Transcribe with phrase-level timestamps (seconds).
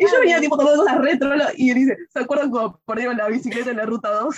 [0.00, 3.28] Y yo venía tipo tomando las retro y él dice, ¿se acuerdan cuando perdieron la
[3.28, 4.34] bicicleta en la ruta 2?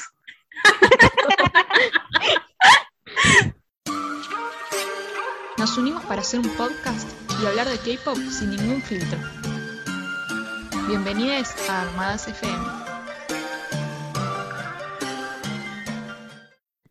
[5.58, 7.08] Nos unimos para hacer un podcast
[7.40, 9.20] y hablar de K-pop sin ningún filtro.
[10.88, 12.64] Bienvenidos a Armadas FM.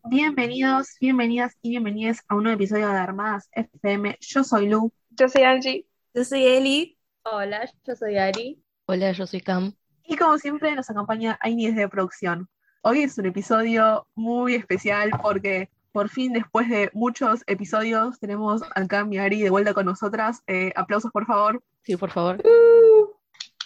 [0.04, 4.16] Bienvenidos, bienvenidas y bienvenidas a un nuevo episodio de Armadas FM.
[4.18, 4.90] Yo soy Lu.
[5.10, 5.86] Yo soy Angie.
[6.14, 6.96] Yo soy Eli.
[7.24, 8.61] Hola, yo soy Ari.
[8.86, 9.74] Hola, yo soy Cam.
[10.04, 12.48] Y como siempre nos acompaña Aini desde producción.
[12.82, 18.86] Hoy es un episodio muy especial porque por fin después de muchos episodios tenemos a
[18.88, 20.42] Cam y a Ari de vuelta con nosotras.
[20.48, 21.62] Eh, aplausos por favor.
[21.82, 22.42] Sí, por favor.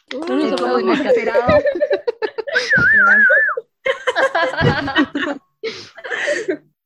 [0.08, 1.58] Eh, como hemos esperado.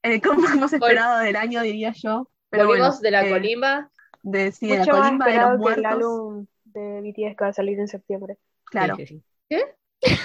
[0.02, 2.26] Eh, como hemos esperado del año, diría yo.
[2.48, 3.90] Pero Volvimos bueno, de la eh, colimba.
[4.22, 6.46] de, sí, de la Mucho más colimba de los muertos.
[6.72, 8.38] De BTS que va a salir en septiembre.
[8.64, 8.96] Claro.
[8.96, 9.22] Sí, sí,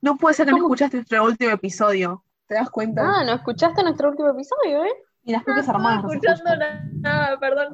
[0.00, 2.24] No puede ser que no escuchaste nuestro último episodio.
[2.48, 3.02] ¿Te das cuenta?
[3.04, 4.92] Ah, ¿no escuchaste nuestro último episodio, eh?
[5.24, 6.02] y las propias No armadas.
[6.04, 7.00] no escuchando escuchan.
[7.00, 7.72] nada, perdón.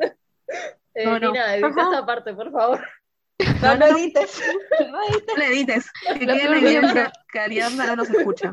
[0.95, 1.33] Eh, No, no.
[1.33, 2.81] Nina, edita esta parte, por favor.
[3.63, 4.41] No, no, no, edites.
[4.91, 5.25] No edites.
[5.29, 5.91] no le edites.
[6.19, 8.53] Que quede bien que, que Ariadna no nos escucha.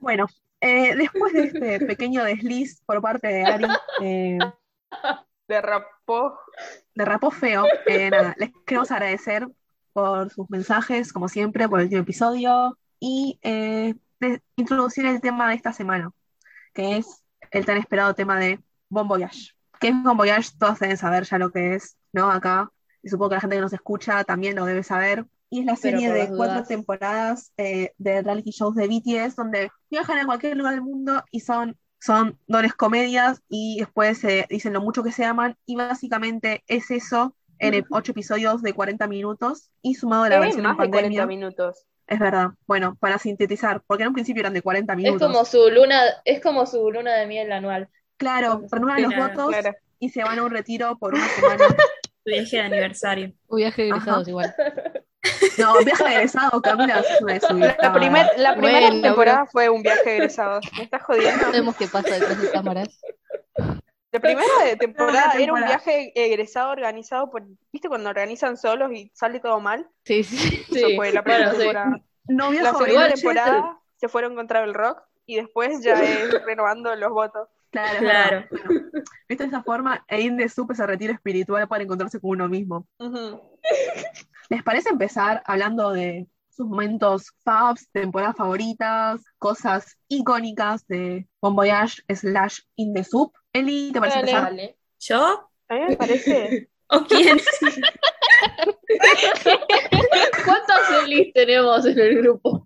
[0.00, 0.26] Bueno,
[0.62, 3.66] eh, después de este pequeño desliz por parte de Ari,
[4.02, 4.38] eh,
[5.50, 6.38] Derrapó.
[6.94, 9.48] derrapó feo, eh, nada, les queremos agradecer
[9.92, 15.48] por sus mensajes, como siempre, por el último episodio y eh, de introducir el tema
[15.48, 16.12] de esta semana,
[16.72, 19.56] que es el tan esperado tema de Bon Voyage.
[19.80, 20.50] ¿Qué es Bon Voyage?
[20.56, 22.30] Todos deben saber ya lo que es, ¿no?
[22.30, 22.70] Acá,
[23.02, 25.26] y supongo que la gente que nos escucha también lo debe saber.
[25.48, 26.68] Y es la serie de cuatro dudas.
[26.68, 31.40] temporadas eh, de reality shows de BTS, donde viajan a cualquier lugar del mundo y
[31.40, 36.64] son, son dones comedias y después se dicen lo mucho que se aman, y básicamente
[36.66, 40.64] es eso en el- ocho episodios de 40 minutos y sumado a la versión en
[40.64, 41.26] más de 40 pandemia.
[41.26, 41.84] minutos.
[42.06, 42.48] Es verdad.
[42.66, 45.30] Bueno, para sintetizar, porque en un principio eran de 40 Es minutos.
[45.30, 47.88] como su luna, es como su luna de miel anual.
[48.16, 49.76] Claro, renuevan los votos Claro.
[49.98, 51.24] y se van a un retiro por una
[51.64, 51.64] semana.
[52.24, 53.32] Tu viaje de aniversario.
[53.46, 54.54] Un viaje de egresados igual.
[55.60, 57.76] No, viaje de egresado, Camila, es una desubicada.
[57.82, 60.66] La, primer, la primera Bueno, temporada fue un viaje de egresados.
[60.76, 61.40] ¿Me estás jodiendo?
[61.46, 63.00] Sabemos qué pasa detrás de cámaras.
[64.12, 65.66] La primera de temporada Primera era un temporada.
[65.66, 67.42] viaje egresado organizado por.
[67.72, 69.88] ¿Viste cuando organizan solos y sale todo mal?
[70.04, 70.62] Sí, sí.
[70.70, 71.58] Eso Sí, fue la primera bueno, sí.
[71.58, 72.00] temporada.
[72.28, 77.10] No La segunda temporada se fueron contra el rock y después ya es renovando los
[77.10, 77.48] votos.
[77.70, 78.44] Claro, Claro.
[78.50, 78.90] Bueno,
[79.28, 82.88] Visto de esa forma, Ein de Sup ese retiro espiritual para encontrarse con uno mismo.
[82.98, 83.40] Ujú.
[84.50, 92.02] ¿Les parece empezar hablando de sus momentos faves, temporadas favoritas, cosas icónicas de Bon Voyage
[92.12, 93.32] slash In the Soup?
[93.52, 94.30] Eli, ¿te parece Dale.
[94.32, 94.50] empezar?
[94.50, 94.76] Dale.
[94.98, 95.48] ¿Yo?
[95.68, 96.68] A mí me parece.
[96.88, 97.38] ¿O quién?
[100.44, 102.64] ¿Cuántos Elis tenemos en el grupo?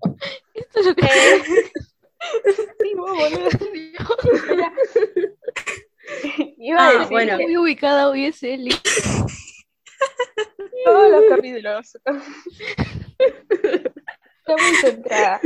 [0.54, 1.06] Esto es lo que
[2.80, 3.48] sí, vos, boludo.
[6.58, 7.36] Iba a Ah, decir bueno.
[7.36, 8.74] que muy ubicada hoy es Eli.
[10.84, 11.94] Todos los capítulos.
[13.16, 15.40] Está muy centrada.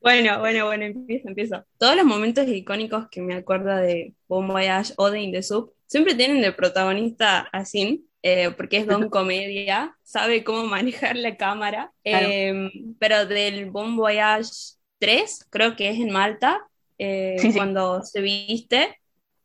[0.00, 1.64] Bueno, bueno, bueno, empiezo, empiezo.
[1.78, 5.72] Todos los momentos icónicos que me acuerdo de Bon Voyage o de In the Soup
[5.86, 11.36] siempre tienen de protagonista a Sin, eh, porque es don comedia, sabe cómo manejar la
[11.36, 11.92] cámara.
[12.02, 12.26] Claro.
[12.28, 14.50] Eh, pero del Bon Voyage
[14.98, 16.66] 3, creo que es en Malta,
[16.98, 17.56] eh, Sí, sí.
[17.56, 18.98] cuando se viste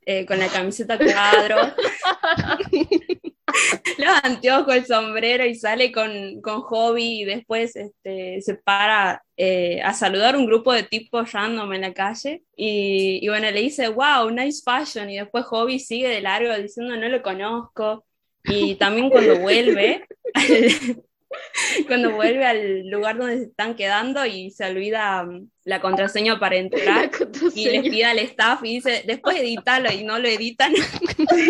[0.06, 1.58] eh, con la camiseta cuadro.
[3.98, 9.82] los anteojos, el sombrero y sale con, con Hobby y después este, se para eh,
[9.84, 13.90] a saludar un grupo de tipos random en la calle y, y bueno, le dice,
[13.90, 18.06] wow, nice fashion y después Hobby sigue de largo diciendo no lo conozco
[18.44, 21.04] y también cuando vuelve, al-
[21.88, 26.56] cuando vuelve al lugar donde se están quedando y se olvida mm, la contraseña para
[26.58, 27.12] entrar
[27.56, 30.74] y le pide al staff y dice, después edítalo y no lo editan.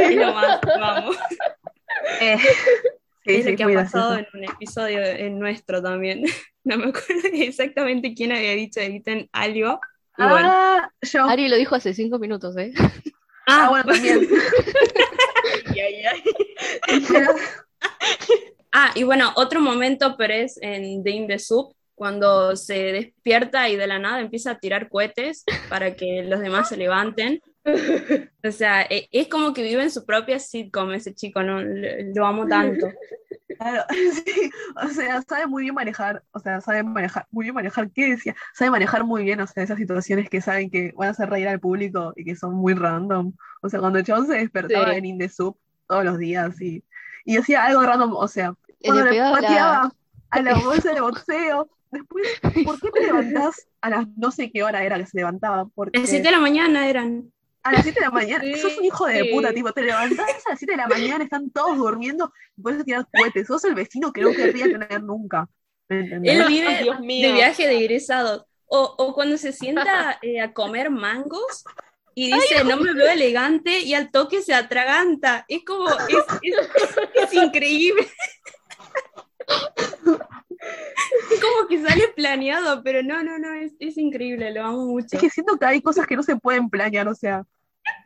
[0.10, 1.16] Y lo más, vamos.
[2.22, 2.38] Eh,
[3.26, 6.24] sí, es sí, lo que ha pasado en un episodio en nuestro también.
[6.64, 9.80] No me acuerdo exactamente quién había dicho editen algo.
[10.18, 10.50] Y bueno.
[10.52, 11.24] Ah, yo.
[11.24, 12.74] Ari lo dijo hace cinco minutos, ¿eh?
[13.48, 14.28] Ah, bueno, también.
[15.70, 16.04] ay, ay,
[16.90, 17.06] ay.
[17.08, 17.32] Pero-
[18.74, 23.70] Ah, y bueno, otro momento, pero es en The In the Soup, cuando se despierta
[23.70, 27.42] y de la nada empieza a tirar cohetes para que los demás se levanten.
[28.44, 31.62] O sea, e- es como que vive en su propia sitcom ese chico, ¿no?
[31.62, 32.88] Lo, amo tanto.
[33.58, 33.82] Claro,
[34.26, 34.52] sí,
[34.84, 38.36] o sea, sabe muy bien manejar, o sea, sabe manejar, muy bien manejar, ¿qué decía?
[38.54, 41.48] Sabe manejar muy bien, o sea, esas situaciones que saben que van a hacer reír
[41.48, 43.34] al público y que son muy random.
[43.64, 44.98] O sea, cuando el chabón se despertaba Sí.
[44.98, 46.84] en In the Soup todos los días y,
[47.26, 48.54] y hacía algo random, o sea,
[48.86, 49.92] cuando le pegaba la- pateaba
[50.30, 51.70] a la bolsa de boxeo.
[51.90, 52.28] Después,
[52.64, 55.68] ¿por qué te levantás a las no sé qué hora era que se levantaba?
[55.74, 57.32] Porque las 7 de la mañana eran.
[57.70, 59.30] A las 7 de la mañana, Sí, sos un hijo de sí.
[59.34, 62.84] puta, tipo, te levantás a las 7 de la mañana, están todos durmiendo y puedes
[62.86, 63.48] tirar cohetes.
[63.48, 65.48] Sos el vecino que no querría tener nunca.
[65.90, 67.28] Él vive Dios mío.
[67.30, 68.46] de viaje de egresados.
[68.70, 71.64] O, o cuando se sienta eh, a comer mangos
[72.14, 75.46] y dice, no me veo elegante y al toque se atraganta.
[75.48, 76.70] Es como, es, es-
[77.24, 78.08] es increíble.
[81.32, 85.08] Es como que sale planeado, pero no, no, no, es, es increíble, lo amo mucho.
[85.12, 87.44] Es que siento que hay cosas que no se pueden planear, o sea,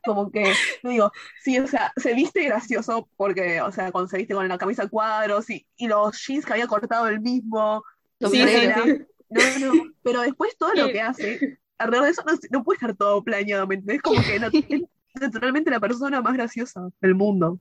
[0.03, 0.43] como que,
[0.83, 1.11] no digo,
[1.43, 4.87] sí, o sea, se viste gracioso porque, o sea, cuando se viste con la camisa
[4.87, 7.83] cuadros y, y los jeans que había cortado el mismo,
[8.19, 8.83] Sí, sí, sombrera.
[8.83, 9.01] sí.
[9.29, 12.95] No, no, pero después todo lo que hace, alrededor de eso no, no puede estar
[12.95, 14.01] todo planeado, ¿me entendés?
[14.01, 17.59] Como que es naturalmente la persona más graciosa del mundo.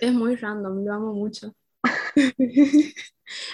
[0.00, 1.54] Es muy random, lo amo mucho.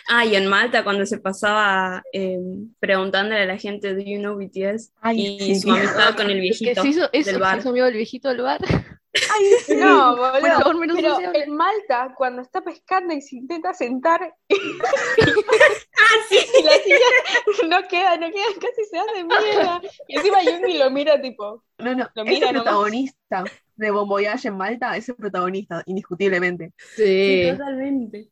[0.08, 2.38] ah, y en Malta cuando se pasaba eh,
[2.78, 4.92] preguntándole a la gente, ¿Do you know BTS?
[5.00, 5.60] Ay, y sí.
[5.60, 7.54] su amistad con el Que viejito se hizo, eso, del bar.
[7.54, 8.60] se hizo amigo del viejito del bar.
[9.14, 9.76] Ay, sí.
[9.76, 10.40] No, boludo.
[10.40, 11.42] Bueno, menos pero sociable.
[11.44, 16.36] en Malta, cuando está pescando y se intenta sentar, Ah, sí.
[16.58, 19.80] y la silla no queda, no queda, casi se hace mierda.
[20.08, 22.62] Y encima Yungi lo mira tipo, No, no, Lo ese mira nomás.
[22.64, 23.44] protagonista
[23.76, 26.72] de Bon Voyage en Malta es el protagonista, indiscutiblemente.
[26.96, 28.28] Sí, Sí, totalmente.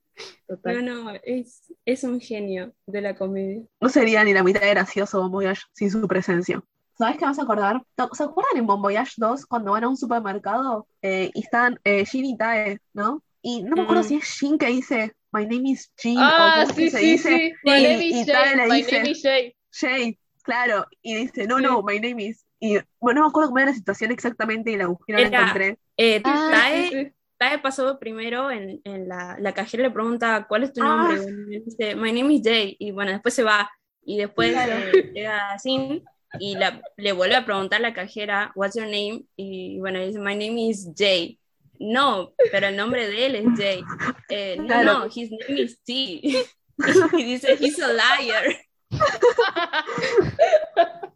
[0.47, 0.85] Total.
[0.85, 3.63] No, no, es, es un genio de la comedia.
[3.81, 6.63] No sería ni la mitad de gracioso Bon Voyage sin su presencia.
[6.99, 7.83] ¿Sabes qué vas a acordar?
[8.13, 12.05] ¿Se acuerdan en Bon Voyage 2 cuando van a un supermercado eh, y están eh,
[12.05, 13.23] Jin y Tae, ¿no?
[13.43, 14.07] Y no me acuerdo Mm.
[14.07, 17.11] si es Jin que dice My name is Jin Ah, o sí, que se sí,
[17.13, 17.53] dice sí.
[17.65, 18.57] My y- name y is Tae Jay.
[18.57, 19.57] le My dice name is Jay.
[19.73, 22.45] Jay, claro, y dice no, no, my name is.
[22.59, 25.21] Y bueno, no me acuerdo cómo era la situación exactamente y la busqué y no
[25.21, 25.79] la encontré.
[25.97, 27.47] Eh, Ah, Tae, Sí.
[27.49, 31.09] Tae pasó primero en, en la, la cajera le pregunta, ¿cuál es tu Ah.
[31.09, 31.21] nombre?
[31.51, 32.77] Y él dice, My name is Jay.
[32.79, 33.71] Y bueno, después se va.
[34.05, 34.73] Y después Claro.
[34.95, 36.05] eh, llega Sin
[36.39, 39.25] y la- le vuelve a preguntar a la cajera, What's your name?
[39.37, 41.39] Y bueno, dice, My name is Jay.
[41.79, 43.83] No, pero el nombre de él es Jay.
[44.29, 44.99] Eh, no, Claro.
[45.01, 45.93] no, his name is T.
[47.19, 48.45] y dice, he's a liar.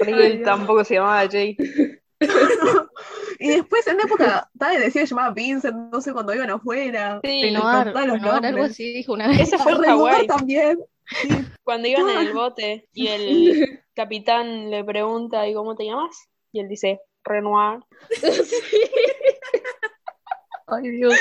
[0.00, 1.56] Riel tampoco se llamaba Jay.
[3.42, 6.50] Y después en la época, Tae decía que se llamaba Vincent, no sé, cuando iban
[6.50, 7.20] afuera.
[7.22, 8.70] Sí, Renovar, contá los Renovar, algo nombres.
[8.72, 9.40] así dijo una vez.
[9.40, 10.78] ese fue en Hawái, también.
[11.04, 11.28] Sí.
[11.64, 16.28] cuando iban en el bote y el capitán le pregunta, ¿y cómo te llamas?
[16.52, 17.80] Y él dice, Renoir.
[20.68, 21.14] Ay, Dios.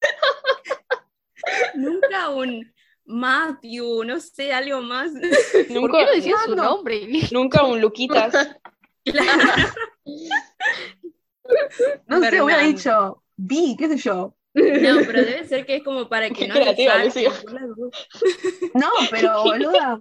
[1.74, 2.72] Nunca un
[3.04, 5.12] Matthew, no sé, algo más.
[5.12, 6.64] ¿Por Nunca, qué no decía su no.
[6.64, 7.06] nombre?
[7.30, 8.34] nunca un Luquitas.
[12.08, 14.34] No sé, hubiera dicho Vi, qué sé yo.
[14.54, 14.62] No,
[15.06, 17.44] pero debe ser que es como para que Qué no le creativa, dudas.
[18.74, 20.00] No, pero boluda,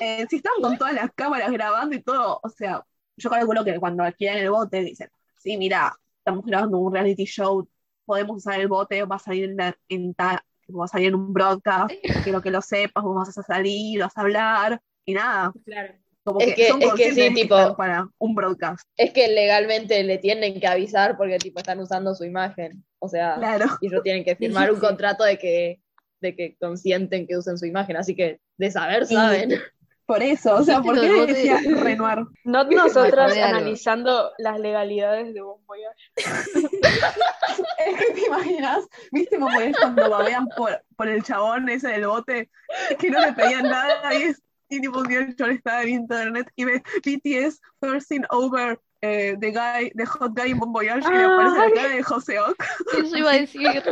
[0.00, 2.84] eh, si estaban con todas las cámaras grabando y todo, o sea,
[3.16, 7.68] yo calculo que cuando alquilan el bote dicen, sí, mira, estamos grabando un reality show,
[8.04, 11.14] podemos usar el bote, va a salir en, la- en ta- va a salir en
[11.16, 11.94] un broadcast,
[12.24, 15.94] quiero que lo sepas, vos vas a salir, vas a hablar, y nada, Claro.
[16.24, 19.28] Como Es que, que- son es que sí, que tipo- para un broadcast, Es que
[19.28, 22.84] legalmente le tienen que avisar porque tipo están usando su imagen.
[22.98, 23.66] O sea, claro.
[23.82, 24.34] y ellos tienen que
[24.66, 25.80] firmar un contrato de que,
[26.20, 27.96] de que consienten que usen su imagen.
[27.98, 29.60] Así que de saber Y- saben.
[30.06, 32.18] Por eso, o sea, ¿por Lo qué del bote- decía Renoir?
[32.44, 33.56] No acordé de algo.
[33.58, 35.96] analizando las legalidades de Bon Voyage.
[36.16, 42.06] Es que te imaginas, viste como es cuando babean por, por el chabón ese del
[42.06, 42.50] bote,
[42.98, 46.64] que no le pedían nada y es y tipo el chabón estaba en internet y
[46.64, 51.24] ve BTS thirsting over eh, the guy, the hot guy in Bon Voyage y le
[51.24, 52.64] aparece la cara de José Ock.
[52.98, 53.82] Eso iba a decir.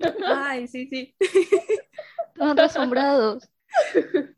[0.26, 1.14] Ay, sí, sí.
[2.34, 3.48] Estaban re asombrados.
[3.94, 4.34] De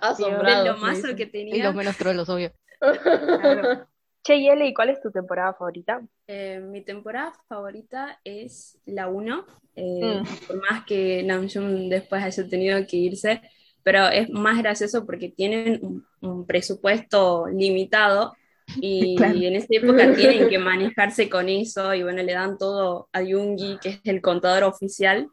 [0.00, 0.66] Asombrados.
[0.68, 1.16] lo mazo dicen.
[1.16, 1.64] que Y tenía.
[1.64, 2.52] los menos trolos, obvio.
[2.80, 3.86] Claro.
[4.24, 6.00] Che, y Ele, ¿y cuál es tu temporada favorita?
[6.28, 10.22] Eh, mi temporada favorita es la 1, Mm.
[10.46, 13.40] por más que Namjoon después haya tenido que irse,
[13.84, 18.34] pero es más gracioso porque tienen un, un presupuesto limitado
[18.76, 19.38] y Claro.
[19.38, 23.78] en esa época tienen que manejarse con eso y bueno, le dan todo a Yoongi,
[23.82, 25.28] que es el contador oficial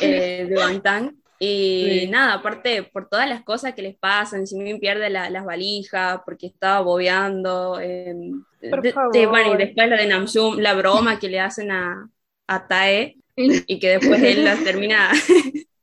[0.00, 1.16] eh, de Bangtan.
[1.42, 2.06] Y Sí.
[2.08, 6.46] nada, aparte por todas las cosas que les pasan, Jimin pierde la- las valijas porque
[6.48, 7.80] estaba bobeando.
[7.80, 8.14] eh,
[8.60, 12.10] de- de- bueno, y después lo de Namjoon, la broma que le hacen a,
[12.46, 15.10] a Tae y que después él los termina,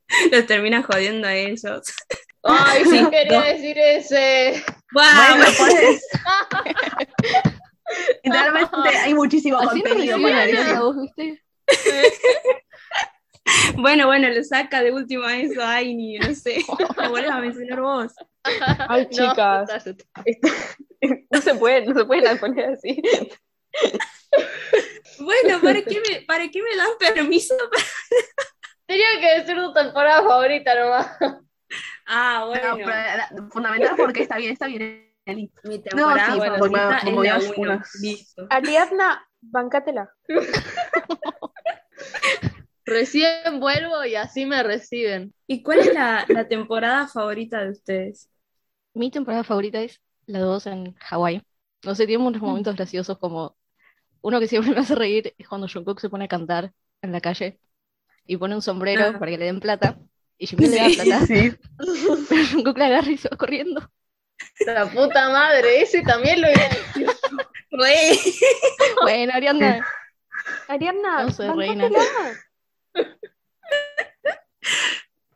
[0.32, 1.82] los termina jodiendo a ellos.
[2.42, 3.44] Ay, sí quería no.
[3.44, 4.64] decir ese.
[4.92, 5.04] ¡Wow!
[5.36, 6.02] Bueno, pues.
[8.22, 11.42] Literalmente hay muchísimo Así contenido para ¿viste?
[13.76, 16.62] Bueno, bueno, lo saca de última eso, ay, ni no sé.
[16.98, 18.12] Lo vuelves a mencionar vos.
[18.42, 19.70] Ay, chicas,
[21.30, 23.00] no se puede, no se pueden poner así.
[25.18, 27.56] Bueno, ¿para qué me, para qué me dan permiso?
[27.56, 27.84] para-
[28.88, 31.06] Tenía que decir tu temporada favorita nomás.
[32.06, 33.50] Ah, No, pero bueno.
[33.50, 35.06] fundamental porque está bien, está bien.
[35.64, 37.82] Mi temporada sí, favorita Boy- es Boy la uno.
[38.50, 40.10] Ariadna, bancátela.
[42.86, 45.34] Recién vuelvo y así me reciben.
[45.46, 48.30] ¿Y cuál es la, la temporada favorita de ustedes?
[48.94, 51.42] Mi temporada favorita es la 2 en Hawái.
[51.84, 53.56] No sé, tiene unos momentos graciosos como
[54.22, 57.20] uno que siempre me hace reír es cuando Jungkook se pone a cantar en la
[57.20, 57.58] calle
[58.28, 59.18] y pone un sombrero Ah.
[59.18, 59.98] para que le den plata
[60.38, 60.94] y Jimin le da Sí.
[61.00, 61.52] plata, Sí.
[62.28, 63.90] pero Jungkook la agarra y se va corriendo.
[64.66, 67.06] La puta madre, ese también lo iba a decir.
[67.70, 68.18] Re.
[69.02, 69.84] Bueno, Ariana,
[70.68, 71.88] Ariadna, No soy reina.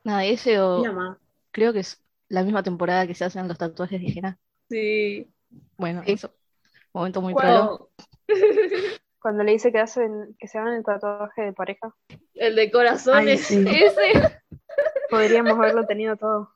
[0.05, 1.17] nada, ese o
[1.51, 4.39] creo que es la misma temporada que se hacen los tatuajes de Jena.
[4.71, 5.29] Sí.
[5.77, 6.13] Bueno, Sí.
[6.13, 6.35] eso.
[6.93, 7.89] Momento muy Wow.
[9.23, 11.95] Cuando le dice que hacen, que se hagan el tatuaje de pareja,
[12.35, 13.41] El de Ay, corazones.
[13.43, 13.64] sí.
[13.69, 14.12] Ese.
[15.11, 16.50] podríamos haberlo tenido todo.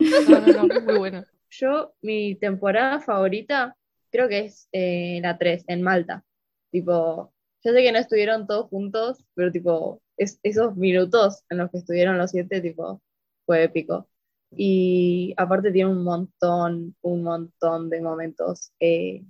[0.00, 1.24] No, no, no, muy bueno.
[1.50, 3.76] Yo, mi temporada favorita,
[4.10, 6.24] creo que es eh, la 3, en Malta.
[6.70, 7.32] Tipo,
[7.64, 11.78] yo sé que no estuvieron todos juntos, pero tipo, es- esos minutos en los que
[11.78, 13.00] estuvieron los siete, tipo,
[13.46, 14.08] fue épico.
[14.50, 19.22] Y aparte tiene un montón, un montón de momentos eh,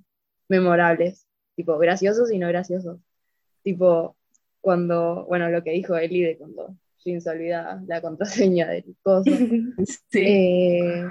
[0.49, 1.26] memorables,
[1.57, 2.99] tipo, graciosos y no graciosos.
[3.63, 4.17] Tipo,
[4.61, 9.31] cuando, bueno, lo que dijo Eli de cuando Jin se olvida la contraseña del coso.
[10.11, 10.21] Sí.
[10.25, 11.05] Eh,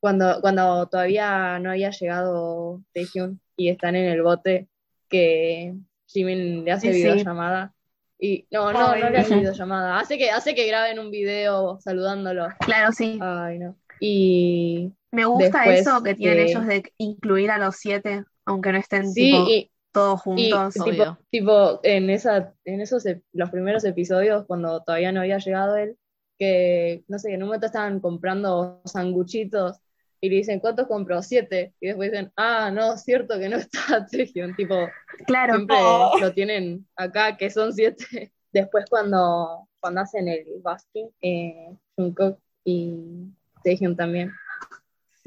[0.00, 4.68] cuando, cuando todavía no había llegado Taehyung y están en el bote,
[5.08, 5.74] que
[6.06, 7.72] Jimin le hace Sí, videollamada.
[8.20, 9.98] Y no, no, Ay, no le hace videollamada.
[9.98, 12.48] Hace que, hace que graben un video saludándolo.
[12.60, 13.18] Claro, sí.
[13.20, 13.76] Ay, no.
[14.00, 18.78] Y Me gusta eso que tienen de- ellos de incluir a los siete, aunque no
[18.78, 20.74] estén sí, tipo, y, todos y juntos.
[20.74, 21.18] tipo, Obvio.
[21.30, 25.96] tipo, en esa, en esos los primeros episodios, cuando todavía no había llegado él,
[26.38, 29.80] que no sé, en un momento estaban comprando sanguchitos
[30.20, 31.22] y le dicen, ¿cuántos compró?
[31.22, 31.74] Siete.
[31.80, 34.56] Y después dicen, ah, no, cierto que no está Taehyung.
[34.56, 34.88] Tipo,
[35.26, 35.76] Claro, siempre
[36.20, 38.32] lo tienen acá, que son siete.
[38.52, 43.26] Después cuando, cuando hacen el basking, eh, Jungkook y
[43.62, 44.32] Taehyung también.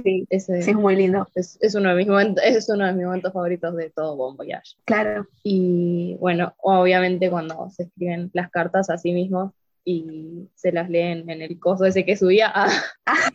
[0.03, 0.25] Sí.
[0.29, 1.27] Ese sí, es muy lindo.
[1.35, 4.35] es, es uno de mis momentos, es uno de mis momentos favoritos de todo Bon
[4.37, 4.75] Voyage.
[4.85, 5.27] Claro.
[5.43, 9.53] Y bueno, obviamente cuando se escriben las cartas a sí mismos
[9.83, 12.69] y se las leen en el coso ese que subía, ah,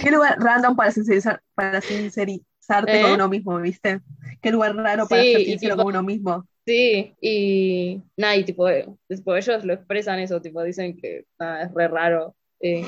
[0.00, 3.02] Qué lugar random para sincerizar, para sincerizarte ¿Eh?
[3.02, 4.00] con uno mismo, ¿viste?
[4.42, 6.46] Qué lugar raro para Sí, sincero tipo- con uno mismo.
[6.66, 11.62] sí, y nada, y tipo, eh, tipo, ellos lo expresan eso, tipo, dicen que nada,
[11.62, 12.86] es re raro eh,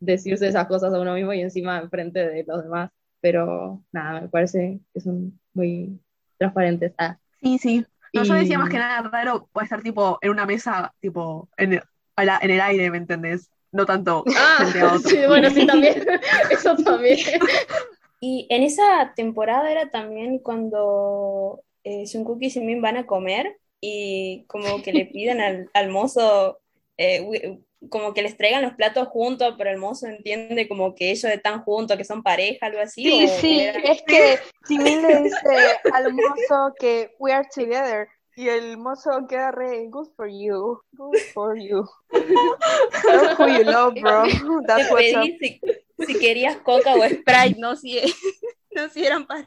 [0.00, 4.28] decirse esas cosas a uno mismo y encima enfrente de los demás, pero nada, me
[4.28, 6.00] parece que son muy
[6.38, 6.92] transparentes.
[6.98, 7.84] Ah, Sí, sí.
[8.12, 11.48] No, yo decía Y- más que nada raro puede estar tipo en una mesa, tipo
[11.56, 11.82] en el,
[12.16, 13.50] en el aire, ¿me entendés?
[13.70, 14.64] No tanto Ah,
[15.04, 16.04] sí, bueno, sí, también,
[16.50, 17.18] eso también.
[18.20, 24.44] Y en esa temporada era también cuando eh, Jungkook y Jimin van a comer y
[24.48, 26.58] como que le piden al, al mozo,
[26.96, 27.60] eh,
[27.90, 31.62] como que les traigan los platos juntos, pero el mozo entiende como que ellos están
[31.62, 33.04] juntos, que son pareja, algo así.
[33.04, 38.08] Sí, o sí, era- es que Jimin le dice al mozo que we are together
[38.36, 41.84] y el mozo queda re good for you, good for you.
[42.12, 44.24] Love who you love, bro.
[44.26, 45.22] Te That's what's up.
[45.22, 45.60] pedí si,
[46.06, 48.00] si querías coca o Sprite, no si,
[48.72, 49.46] no si eran pareja.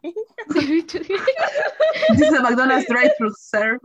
[0.54, 0.94] This
[2.22, 3.80] is a McDonald's drive-thru, sir.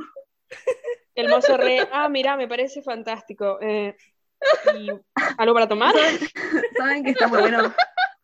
[1.15, 3.59] El mozo re, ah, mira, me parece fantástico.
[3.61, 3.97] Eh,
[4.78, 4.90] ¿y
[5.38, 5.95] algo para tomar?
[6.76, 7.75] ¿Saben que está muy bueno?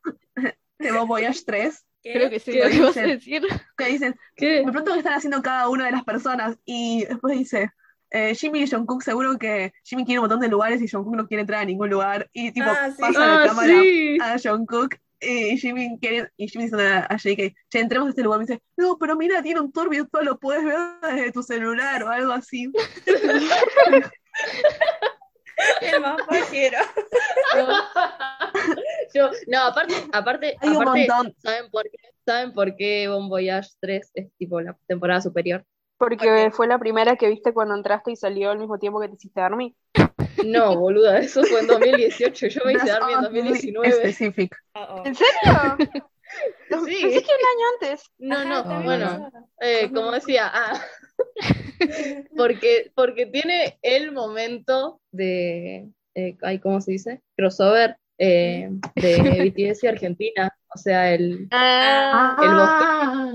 [0.78, 3.42] De Bon Voyage 3, Creo que sí, ¿Qué lo que vas a decir.
[3.76, 4.62] que dicen, ¿Qué?
[4.64, 7.71] me pregunto qué están haciendo cada una de las personas y después dice,
[8.11, 11.28] eh, Jimmy y Jungkook seguro que Jimmy quiere un montón de lugares y Jungkook no
[11.28, 13.00] quiere entrar a ningún lugar y tipo Ah, sí.
[13.00, 14.19] pasa la Ah, cámara sí.
[14.21, 18.23] a Jungkook y Jimmy quiere y Jimmy dice a, a JK, che, entremos a este
[18.25, 21.45] lugar, me dice, no, pero mira, tiene un tour virtual, lo puedes ver desde tu
[21.45, 22.69] celular o algo así.
[25.81, 26.78] El más pajero.
[29.14, 31.35] Yo, no, aparte, aparte, Hay un aparte, montón.
[31.38, 31.99] ¿saben por qué?
[32.25, 35.64] ¿Saben por qué Bon Voyage 3 es tipo la temporada superior?
[35.99, 39.14] Porque fue la primera que viste cuando entraste y salió al mismo tiempo que te
[39.14, 39.75] hiciste dormir.
[40.45, 43.92] No, boluda, eso fue en 2018, yo me hice Army en all really 2019.
[43.97, 44.57] specific.
[44.75, 45.02] Uh-oh.
[45.04, 45.78] ¿En serio?
[46.87, 47.02] Sí.
[47.02, 48.11] Pensé que un año antes.
[48.19, 50.81] No, Ajá, no, bueno, eh, como decía, ah,
[52.37, 57.21] porque, porque tiene el momento de, eh, ay, ¿cómo se dice?
[57.37, 60.57] Crossover eh, de BTS y Argentina.
[60.75, 63.35] O sea, el, Ah, El Ah,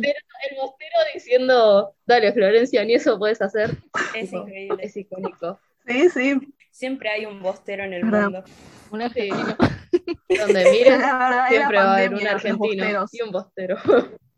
[0.50, 3.72] el bostero diciendo, dale Florencia, ni eso puedes hacer.
[4.16, 4.84] Es Tipo, increíble.
[4.84, 5.60] Es icónico.
[5.86, 6.54] sí, sí.
[6.72, 8.44] Siempre hay un bostero en el mundo.
[8.92, 9.56] Un argentino.
[10.30, 13.78] Donde verdad, siempre va a haber un argentino y un bostero.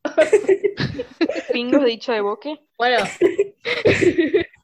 [1.53, 2.59] Pingo dicho de boque.
[2.77, 2.97] Bueno,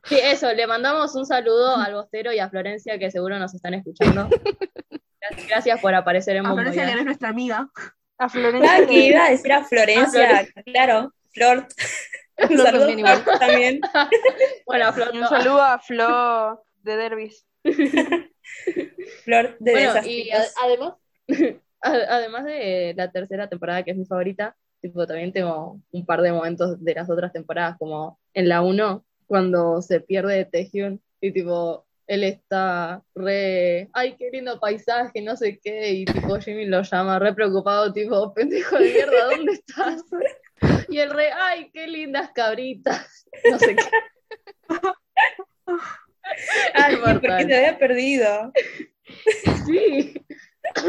[0.06, 3.74] sí, eso, le mandamos un saludo al bostero y a Florencia que seguro nos están
[3.74, 4.30] escuchando.
[5.48, 7.70] Gracias- por aparecer en A Florencia, que es nuestra amiga.
[8.18, 8.72] A Florencia.
[8.76, 11.68] Ah, que iba a decir a Florencia, claro, Flor.
[12.38, 13.24] Un Flor saludo también igual.
[13.24, 13.82] Flor también.
[14.66, 17.46] Bueno, Flor, Un saludo a Flo de Derbis.
[19.24, 20.94] Flor de Bueno, esas y además,
[21.82, 26.32] además de la tercera temporada, que es mi favorita, tipo, también tengo un par de
[26.32, 31.86] momentos de las otras temporadas, como en la 1, cuando se pierde Taehyung y tipo,
[32.08, 37.20] él está re, ay, qué lindo paisaje, no sé qué, y tipo, Jimmy lo llama
[37.20, 40.04] re preocupado, tipo, pendejo de mierda, ¿dónde estás?
[40.88, 43.84] Y el re, ay, qué lindas cabritas, no sé qué.
[46.74, 48.52] Ay, porque te había perdido.
[49.66, 50.14] Sí,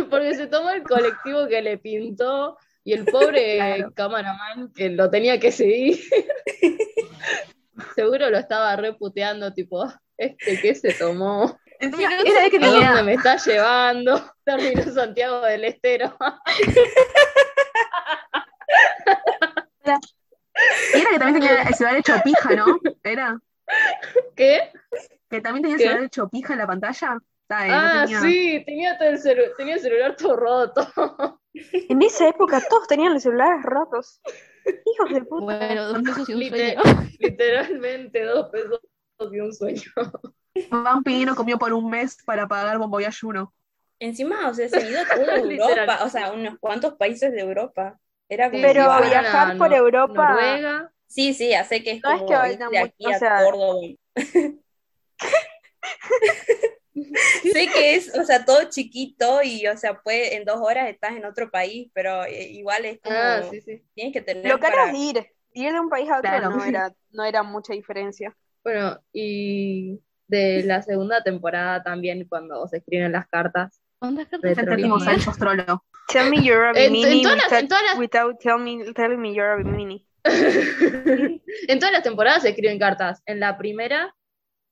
[0.09, 3.93] porque se tomó el colectivo que le pintó y el pobre Claro.
[3.95, 5.99] cameraman que lo tenía que seguir.
[7.95, 12.81] Seguro lo estaba reputeando, tipo, "Ah, este que se tomó, era el que ¿a dónde
[12.81, 14.23] tenía, me está llevando?
[14.45, 16.17] Terminó Santiago del Estero.
[20.95, 22.67] y era que también tenía el celular hecho pija, ¿no?
[23.03, 23.39] Era.
[24.35, 24.71] ¿Qué?
[25.29, 27.19] Que también tenía el celular hecho pija en la pantalla.
[27.49, 31.41] Eh, no Ah, tenía- sí, tenía, todo el celu- tenía el celular todo roto.
[31.89, 34.21] En esa época todos tenían los celulares rotos.
[34.65, 35.45] Hijos de puta.
[35.45, 37.09] Bueno, dos pesos y un Liter- sueño.
[37.21, 38.81] Literalmente dos pesos
[39.33, 39.83] y un sueño.
[40.71, 43.53] Vampiro comió por un mes para pagar Voyage 1.
[43.99, 45.37] Encima, o sea, se ha ido a toda.
[45.39, 47.99] Europa, o sea, unos cuantos países de Europa.
[48.29, 50.93] Era como Pero que a- viajar a por Europa- Noruega.
[51.07, 53.11] Sí, sí, hace que es No es como que ir vayan de mucho, aquí o
[53.11, 53.81] a sea- Córdoba.
[57.53, 61.13] sé que es, o sea, todo chiquito y, o sea, puede, en dos horas estás
[61.17, 63.83] en otro país, pero eh, igual es como, Ah, sí, sí.
[63.95, 65.27] tienes que tener Lo caro para- es ir.
[65.53, 66.51] Ir de un país a otro Claro.
[66.51, 68.37] no, era, no era mucha diferencia.
[68.65, 73.81] Bueno, y de la segunda temporada también, cuando se escriben las cartas.
[73.99, 74.63] ¿Cuántas cartas Retro.
[74.65, 75.19] Entendimos tenía?
[75.19, 75.85] al Postrolo.
[76.09, 79.53] Tell me you're a mini without, en todas las- without tell me, telling me you're
[79.53, 80.07] a mini.
[81.69, 83.23] en todas las temporadas se escriben cartas.
[83.27, 84.15] En la primera,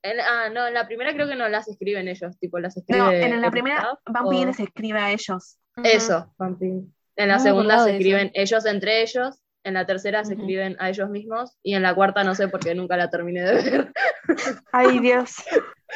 [0.05, 2.99] en- ah, no, en la primera creo que no las escriben ellos, tipo las escribe
[3.01, 5.59] No, en la primera, Vampire o- les escribe a ellos.
[5.83, 6.83] Eso, Vampire.
[7.17, 10.91] En la No segunda se escriben ellos entre ellos, en la tercera se escriben a
[10.91, 13.93] ellos mismos, y en la cuarta no sé porque nunca la terminé de ver.
[14.73, 15.37] Ay, Dios.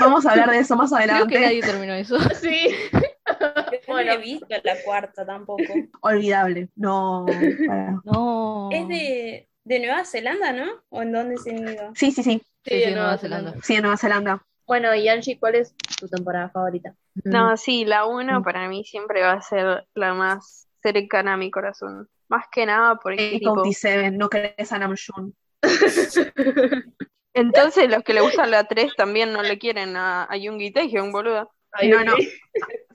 [0.01, 1.41] Vamos a hablar de eso más Creo que adelante.
[1.41, 2.17] nadie terminó eso.
[2.35, 2.69] Sí.
[3.29, 4.15] Yo Bueno.
[4.15, 5.63] no he visto la cuarta tampoco.
[6.01, 6.69] Olvidable.
[6.77, 7.27] No.
[7.67, 8.71] para- No.
[8.73, 10.67] Es de, de Nueva Zelanda, ¿no?
[10.89, 11.93] ¿O en dónde se han ido?
[11.95, 12.43] Sí, sí, sí.
[12.65, 13.55] Sí, sí, en Nueva Zelanda.
[13.63, 14.45] Sí, en Nueva Zelanda.
[14.67, 16.95] Bueno, y Angie, ¿cuál es tu temporada favorita?
[17.25, 18.11] No, sí, la Mm.
[18.11, 22.09] uno para mí siempre va a ser la más cercana a mi corazón.
[22.29, 25.35] Más que nada porque, Eh, tipo, County Seven, no crees a Namjoon.
[27.35, 31.13] entonces los que le gustan la 3 también no le quieren a, a Yoongi Taehyung,
[31.13, 31.51] boludo.
[31.73, 32.15] Ay, No, no.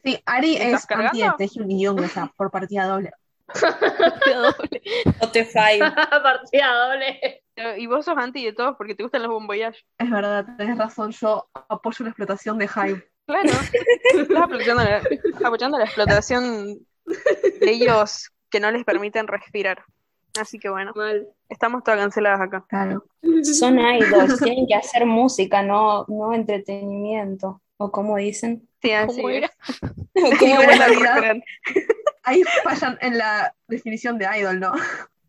[0.04, 1.32] Sí, Ari ¿Me estás es anti de?
[1.38, 3.12] Taehyung y Young, o sea, por partida doble.
[5.22, 5.80] Ote Five.
[6.24, 7.42] Partida doble.
[7.56, 9.80] Eh, Y vos sos anti de todos porque te gustan los Bon Voyage.
[9.98, 13.08] Es verdad, tenés razón, yo apoyo la explotación de Hive.
[13.26, 13.50] Claro.
[14.18, 15.02] Estás apoyando la,
[15.46, 19.84] apoyando la explotación de ellos que no les permiten respirar.
[20.40, 21.28] Así que bueno, Mal.
[21.48, 22.66] estamos todas canceladas acá.
[22.68, 23.06] Claro.
[23.44, 27.62] Son idols, tienen que hacer música, no, no entretenimiento.
[27.78, 28.68] O como dicen.
[28.82, 29.52] Sí, así ¿Cómo era?
[30.16, 31.34] O Y como como era-
[32.24, 34.74] ahí fallan en la definición de idol, ¿no?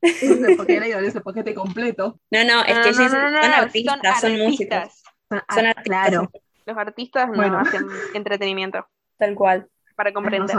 [0.56, 2.20] Porque el idol es el paquete completo.
[2.30, 4.76] No, no, es No, que no, no, son no, no, artistas, son, músicos.
[4.76, 5.02] artistas.
[5.48, 6.30] Son artistas, claro,
[6.66, 7.58] Los artistas no Bueno.
[7.58, 8.86] hacen entretenimiento,
[9.18, 9.68] tal cual.
[9.96, 10.56] para comprender.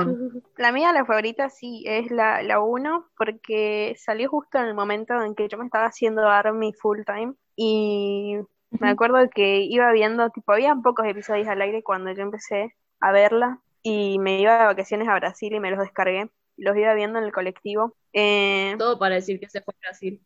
[0.58, 5.22] La mía, la favorita, sí, es la, la 1, porque salió justo en el momento
[5.22, 7.34] en que yo me estaba haciendo Army full time.
[7.56, 8.38] Y
[8.80, 13.12] me acuerdo que iba viendo, tipo, habían pocos episodios al aire cuando yo empecé a
[13.12, 13.60] verla.
[13.88, 16.28] Y me iba de vacaciones a Brasil y me los descargué.
[16.58, 17.96] Los iba viendo en el colectivo.
[18.14, 20.20] Eh, Todo para decir que se fue a Brasil.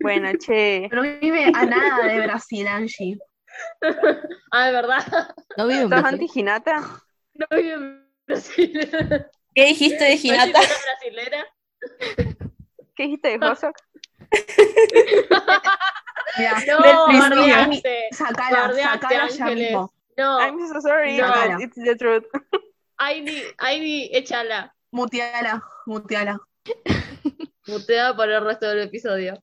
[0.00, 0.88] bueno, che.
[0.90, 3.18] Pero vive a nada de Brasil, Angie.
[4.50, 5.34] Ah, de verdad.
[5.56, 6.06] ¿No vive en ¿Sos Brasil?
[6.14, 6.80] anti-Hinata?
[7.34, 8.88] No vive en Brasil.
[9.54, 10.16] ¿Qué dijiste de
[10.50, 11.46] brasilera?
[12.96, 13.76] ¿Qué dijiste de Hosok?
[16.38, 18.08] Mira, No, bardeaste.
[18.12, 19.92] sacala, sacala ya mismo.
[20.16, 21.28] No, I'm so sorry, No.
[21.28, 22.24] but it's the truth.
[23.00, 24.74] Ivy, Ivy, échala.
[24.92, 26.38] Muteala, muteala.
[27.66, 29.42] Mutea por el resto del episodio.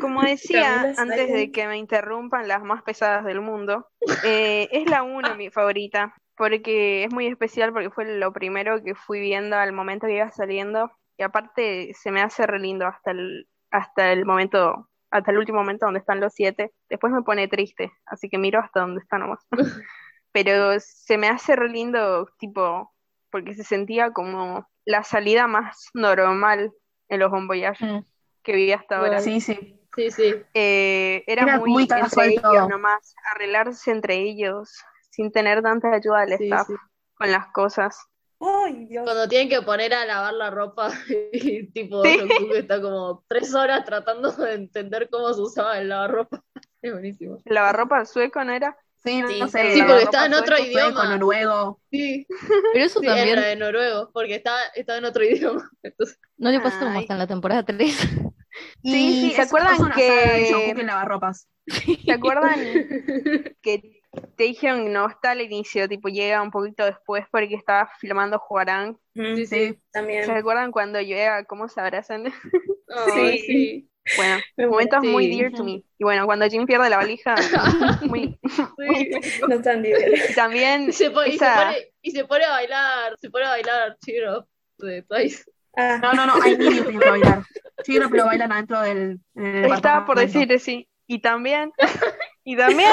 [0.00, 3.88] Como decía antes de que me interrumpan las más pesadas del mundo,
[4.24, 8.94] eh, es la 1 mi favorita, porque es muy especial porque fue lo primero que
[8.94, 13.10] fui viendo al momento que iba saliendo y aparte se me hace re lindo hasta
[13.10, 16.72] el, hasta el momento, hasta el último momento donde están los siete.
[16.88, 19.44] Después me pone triste, así que miro hasta donde está nomás.
[20.36, 22.92] Pero se me hace re lindo, tipo,
[23.30, 26.72] porque se sentía como la salida más normal
[27.08, 28.04] en los Bon Voyage Mm.
[28.42, 29.20] que vi hasta ahora.
[29.20, 29.80] Sí, sí.
[29.96, 30.34] Sí, sí.
[30.52, 34.68] Eh, era, Era muy, muy entre ellos nomás, arreglarse entre ellos,
[35.08, 36.74] sin tener tanta ayuda del sí, staff sí.
[37.14, 37.98] con las cosas.
[38.38, 39.04] Ay, Dios.
[39.04, 40.90] Cuando tienen que poner a lavar la ropa
[41.32, 42.18] y tipo Sí.
[42.56, 46.42] Está como tres horas tratando de entender cómo se usaba el lavarropa.
[46.82, 47.40] Es buenísimo.
[47.46, 48.76] El lavarropa sueco no era.
[49.06, 49.72] Sí, no, Sí, no sé.
[49.72, 51.00] sí, la porque está en sueco, otro sueco, idioma.
[51.00, 51.80] Con noruego.
[51.90, 52.26] Sí,
[52.72, 55.70] Pero eso sí, también era de noruego, porque está, está en otro idioma.
[55.82, 57.94] Entonces, no le pasa como hasta en la temporada 3.
[58.82, 61.48] Sí, sí, ¿se acuerdan que- en lavarropas?
[62.04, 62.58] ¿Se acuerdan
[63.62, 64.00] que
[64.36, 68.98] Taehyung no está al inicio, tipo llega un poquito después porque estaba filmando Juarán?
[69.14, 69.78] Sí, Sí.
[69.92, 70.24] También.
[70.24, 72.32] ¿Se acuerdan cuando llega cómo se abrazan?
[72.88, 73.90] Ay, sí.
[74.16, 75.08] Bueno, Me momentos Sí.
[75.08, 75.82] muy dear to me.
[75.98, 77.34] Y bueno, cuando Jim pierde la valija,
[78.02, 78.38] muy...
[78.48, 79.10] sí.
[79.48, 80.26] No tan divertido.
[80.30, 83.30] y también Y se, pone, y, se esa- pone, y se pone a bailar, se
[83.30, 84.46] pone a bailar Cheer Up
[84.78, 85.44] de Twice.
[85.76, 87.38] Ah, No, no, no, hay niños que que bailar.
[87.88, 89.20] No, pero bailan adentro del.
[89.34, 90.52] en el Estaba por departamento.
[90.54, 90.88] decir, sí.
[91.06, 91.70] Y también,
[92.44, 92.90] y también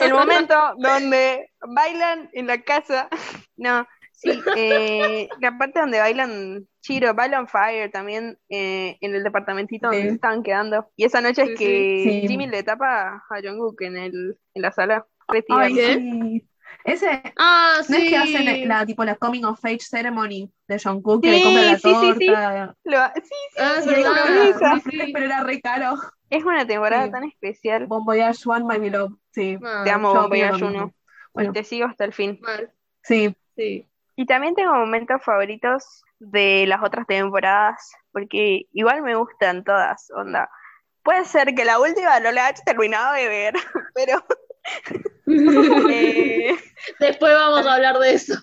[0.00, 3.08] el momento donde bailan en la casa.
[3.56, 3.86] No,
[4.20, 10.02] sí, eh, la parte donde bailan Chiro, bailan Fire también eh, en el departamentito donde
[10.02, 10.08] Sí.
[10.08, 10.90] se estaban quedando.
[10.96, 12.20] Y esa noche Sí, es que sí.
[12.22, 12.28] Sí.
[12.28, 15.06] Jimmy le tapa a Jungkook en el en la sala.
[15.48, 16.46] Ay, sí.
[16.84, 18.08] Ese, Ah, ¿no es sí.
[18.10, 21.66] que hacen la, tipo, la coming of age ceremony de Jungkook, que Sí, le compran
[21.66, 22.26] la sí, sí, sí.
[22.26, 22.74] torta?
[22.84, 24.80] Lo- sí, Ah, es sí, verdad.
[24.84, 25.12] Sí, sí.
[25.12, 25.96] Pero era re caro.
[26.30, 27.10] es una temporada Sí.
[27.12, 27.86] tan especial.
[27.86, 29.14] Bon Voyage One, My Beloved.
[29.32, 29.58] Sí.
[29.64, 30.66] Ah, Te amo, mismo.
[30.68, 30.94] 1.
[31.34, 32.38] Bueno, te sigo hasta el fin.
[32.40, 33.34] Mal, sí.
[33.56, 33.86] sí.
[34.20, 40.50] Y también tengo momentos favoritos de las otras temporadas, porque igual me gustan todas, onda.
[41.02, 43.54] Puede ser que la última no la haya terminado de ver,
[43.94, 44.22] pero
[45.90, 46.54] eh,
[46.98, 48.34] Después vamos a hablar de eso.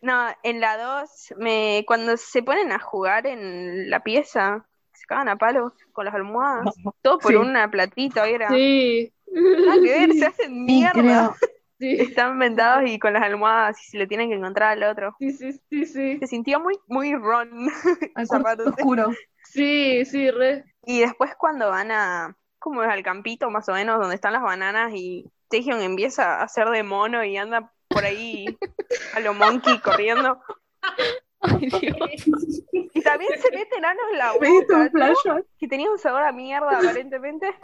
[0.00, 5.28] no, en la 2, me, cuando se ponen a jugar en la pieza, se cagan
[5.28, 7.36] a palos con las almohadas, todo por Sí.
[7.36, 9.12] una platita, era Sí.
[9.30, 11.02] nada que ver, se hacen Sí, mierda.
[11.02, 11.36] creo.
[11.78, 15.14] Sí, Están vendados y con las almohadas y se le tienen que encontrar al otro.
[15.18, 16.18] sí, sí, sí, sí.
[16.18, 17.68] Se sintió muy, muy Ron.
[18.66, 19.10] Oscuro.
[19.44, 20.64] Sí, sí, re.
[20.84, 24.42] Y después cuando van a, como es al campito más o menos, donde están las
[24.42, 28.46] bananas y Taehyung empieza a hacer de mono y anda por ahí
[29.14, 30.40] a lo monkey corriendo.
[31.40, 32.64] Ay, Dios.
[32.72, 35.44] Y también se mete enanos en la boca, ¿no?
[35.58, 37.54] que tenía un sabor a mierda aparentemente.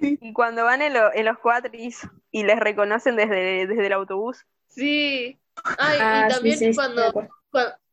[0.00, 4.44] Y cuando van en, lo- en los cuatris y les reconocen desde, desde el autobús.
[4.68, 5.38] Sí.
[5.78, 7.12] Ay, Ah, y sí, también sí, sí, me cuando,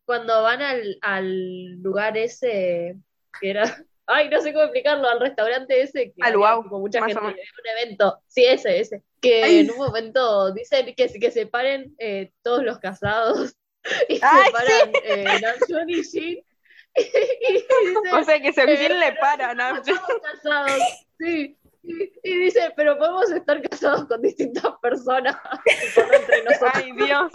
[0.05, 2.95] cuando van al, al lugar ese
[3.39, 3.63] que era.
[4.11, 7.21] Ay, no sé cómo explicarlo, al restaurante ese que Al había Wow, tipo mucha gente
[7.21, 7.35] un
[7.77, 8.19] evento.
[8.27, 9.03] Sí, ese, ese.
[9.21, 9.59] Que Ay.
[9.59, 13.55] en un momento dicen que, que se paren eh, todos los casados
[14.09, 16.43] y Ay, se paran eh, Namjoon y Shin.
[16.95, 17.65] Y, dice,
[18.13, 19.77] O sea que se Eh, le para, ¿no?
[19.77, 20.81] estamos casados,
[21.19, 21.55] sí.
[21.89, 25.35] Y, y dice, pero podemos estar casados con distintas personas,
[25.95, 26.71] entre nosotros.
[26.75, 27.31] Ay, Dios.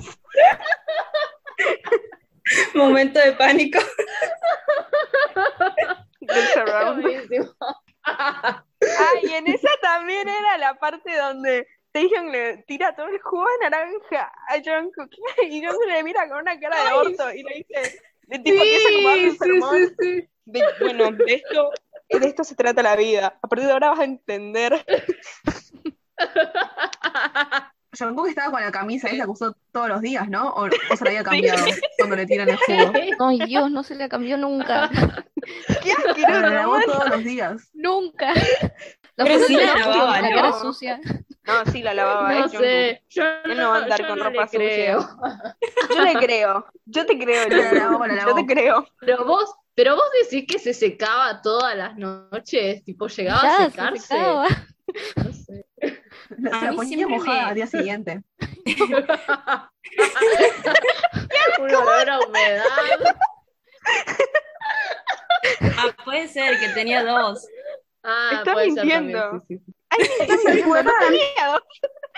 [2.75, 3.81] Momento de pánico.
[6.21, 7.03] Look around.
[7.03, 7.53] Buenísimo.
[8.05, 8.65] Ah,
[9.23, 13.71] y en esa también era la parte donde Taehyung le tira todo el jugo de
[13.71, 15.11] naranja a Jungkook
[15.51, 19.07] y Jungkook le mira con una cara de orto y le dice, de tipo a
[19.07, 19.97] darle un sermón
[20.47, 21.71] de, bueno, de esto,
[22.09, 23.39] de esto se trata la vida.
[23.43, 24.85] A partir de ahora vas a entender.
[27.97, 30.49] Jungkook estaba con la camisa esa que usó todos los días, ¿no?
[30.51, 31.65] O, o se la había cambiado
[31.97, 32.93] cuando le tiran el jugo.
[33.29, 34.91] Ay, Dios, no se la cambió nunca.
[35.83, 36.41] ¡Qué Pero asqueroso!
[36.41, 37.71] la lavó todos los días.
[37.73, 38.33] Nunca.
[39.17, 40.37] La Pero foto sí de la la lavaba, la ¿no?
[40.37, 41.01] cara sucia.
[41.45, 42.61] No, sí, la lavaba, No Jungkook.
[42.63, 45.09] sé, yo Él no va a andar yo con no ropa creo.
[45.95, 46.67] Yo le creo.
[46.87, 47.79] Yo te creo, La Jungkook.
[47.79, 48.89] lavó, la Yo te creo.
[49.01, 53.57] Pero vos, pero vos decís que se secaba todas las noches, tipo llegaba a Ya,
[53.65, 54.07] se secarse.
[54.07, 54.49] secaba.
[55.17, 55.67] No sé.
[55.83, 55.89] A
[56.61, 58.23] Se la mí ponía siempre mojada me- al día siguiente.
[61.59, 62.65] Un olor a humedad.
[65.79, 67.47] Ah, puede ser que tenía dos.
[68.03, 69.21] Ah, Estás puede ser mintiendo.
[69.21, 69.75] también, sí, sí.
[70.47, 71.09] Ay, bueno, total.
[71.09, 71.63] tenía dos.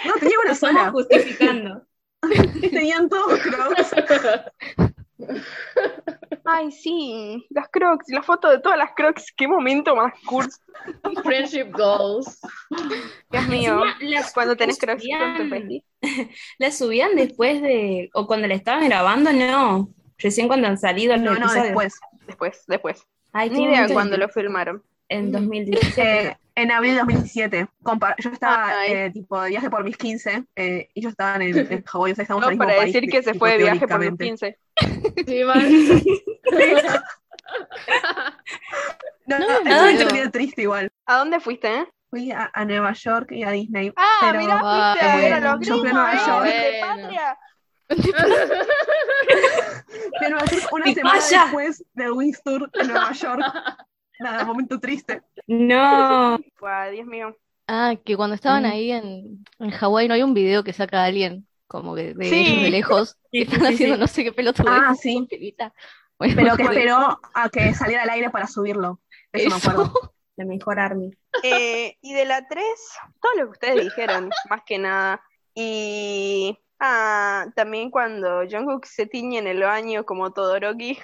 [0.05, 0.90] No, tenía una Estamos sola.
[0.90, 1.83] justificando.
[2.61, 3.90] Tenían todos crocs.
[6.44, 10.46] Ay, sí, las crocs, la foto de todas las crocs, qué momento más cool.
[11.24, 12.40] Friendship goals.
[13.31, 15.83] Dios mío, las cuando tenés crocs con tu subían-.
[16.59, 19.88] Las subían después de, o cuando la estaban grabando, no.
[20.18, 21.64] Recién cuando han salido los No, no, episodios.
[21.64, 21.94] después.
[22.26, 23.07] Después, después.
[23.33, 24.83] Ay, Ni idea cuándo en- lo filmaron.
[25.09, 26.26] En 2017.
[26.29, 27.66] Eh, en abril de 2017.
[27.83, 31.57] Compa- yo estaba eh, tipo de viaje por mis 15 eh, y ellos estaban en,
[31.72, 34.24] en Hawái, o sea, No, para país, decir que se fue de viaje por teóricamente.
[34.24, 34.59] 15.
[35.26, 35.42] Sí.
[39.26, 39.90] No, No, no, no, es una no.
[39.90, 40.90] historia triste igual.
[41.06, 41.86] ¿A dónde fuiste, eh?
[42.10, 43.92] Fui a, a Nueva York y a Disney.
[43.96, 46.44] Ah, pero, mirá, fuiste a ver a los yo fui a gringos, Nueva eh, York.
[46.44, 47.02] de Bueno.
[47.02, 47.38] patria.
[50.20, 51.42] a York una ¡Y semana vaya!
[51.44, 53.40] después del Wings Tour en Nueva York.
[54.20, 55.22] Nada, momento triste.
[55.46, 56.38] No.
[56.92, 57.36] Dios mío.
[57.68, 58.66] Ah, que cuando estaban Mm.
[58.66, 62.29] ahí en, en Hawái no hay un video que saca a alguien como que de
[62.29, 62.62] Sí.
[62.62, 64.00] de lejos Sí, están sí, sí, haciendo sí.
[64.00, 65.26] no sé qué pelotudez Ah, sí.
[66.18, 69.00] Bueno, Pero que por esperó a que saliera al aire para subirlo.
[69.33, 69.70] Eso, me Eso.
[69.70, 70.12] acuerdo.
[70.37, 71.11] La mejor army.
[71.42, 72.64] Eh, y de la 3,
[73.22, 75.22] todo lo que ustedes dijeron, más que nada.
[75.55, 80.98] Y ah, también cuando Jungkook se tiñe en el baño como Todoroki,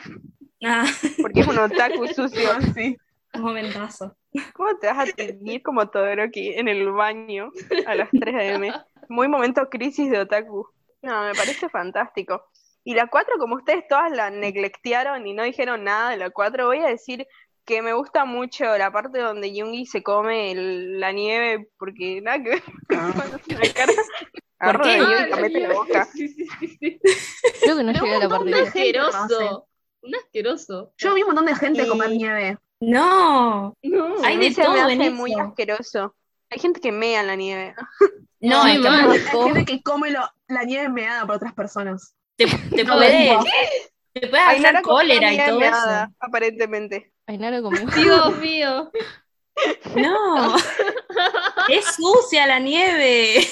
[0.64, 0.85] Ah,
[1.20, 2.51] porque es un otaku sucio.
[2.53, 2.96] Ah, sí.
[3.35, 4.14] un momentazo.
[4.55, 7.51] ¿Cómo te vas a teñir como Todoroki en el baño
[7.87, 8.72] a las 3 a.m.?
[9.12, 10.66] Muy momento crisis de otaku.
[11.03, 12.44] No, me parece fantástico.
[12.83, 16.66] Y la 4, como ustedes todas la neglectearon y no dijeron nada de la 4,
[16.66, 17.27] voy a decir
[17.66, 22.42] que me gusta mucho la parte donde Jungi se come el- la nieve, porque nada
[22.42, 23.12] que ver Ah.
[23.77, 23.92] cara.
[24.59, 24.98] Agarra qué?
[24.98, 26.05] la nieve Ah, y la mete en la boca.
[26.07, 27.01] Sí, sí, sí, sí.
[27.62, 29.68] Creo que no llegué a la parte un de lo asqueroso.
[30.03, 30.92] Un asqueroso.
[30.96, 32.59] Yo vi un montón de gente Y- comer nieve.
[32.81, 33.75] No.
[33.83, 34.14] No.
[34.25, 35.40] Hay de se me todo hace en muy eso.
[35.42, 36.16] asqueroso.
[36.53, 37.75] Hay gente que mea en la nieve.
[38.41, 38.62] No.
[38.65, 42.15] Hay gente que come lo- la nieve meada por otras personas.
[42.37, 43.37] te, te No, puede,
[44.12, 46.15] te puede hacer cólera y todo meada, eso.
[46.21, 47.12] aparentemente.
[47.27, 47.87] Ainara comió.
[47.87, 48.91] Dios mío.
[49.95, 50.57] No.
[51.69, 53.37] es sucia la nieve.
[53.38, 53.49] Es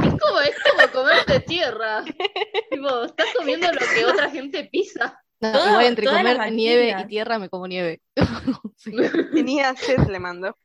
[0.00, 2.04] como, es como comerte tierra.
[2.70, 5.23] tipo, estás comiendo lo que otra gente pisa.
[5.40, 8.00] No, Todo- igual entre comer nieve y tierra me como nieve.
[8.76, 8.92] Sí.
[9.32, 10.56] Tenía sed, le mando.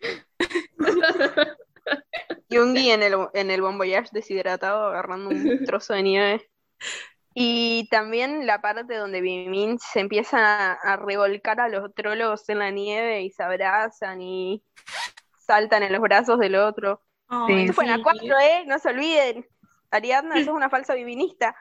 [2.49, 6.49] Yungi en el, en el Bon Voyage deshidratado agarrando un trozo de nieve.
[7.33, 12.59] Y también la parte donde Bimin se empiezan a, a revolcar a los trolos en
[12.59, 14.63] la nieve y se abrazan y
[15.37, 17.01] saltan en los brazos del otro.
[17.27, 18.03] Ay, Esto fue en la sí.
[18.03, 18.63] 4, ¿eh?
[18.65, 19.47] No se olviden.
[19.91, 21.55] Ariadna, sos una falsa biminista.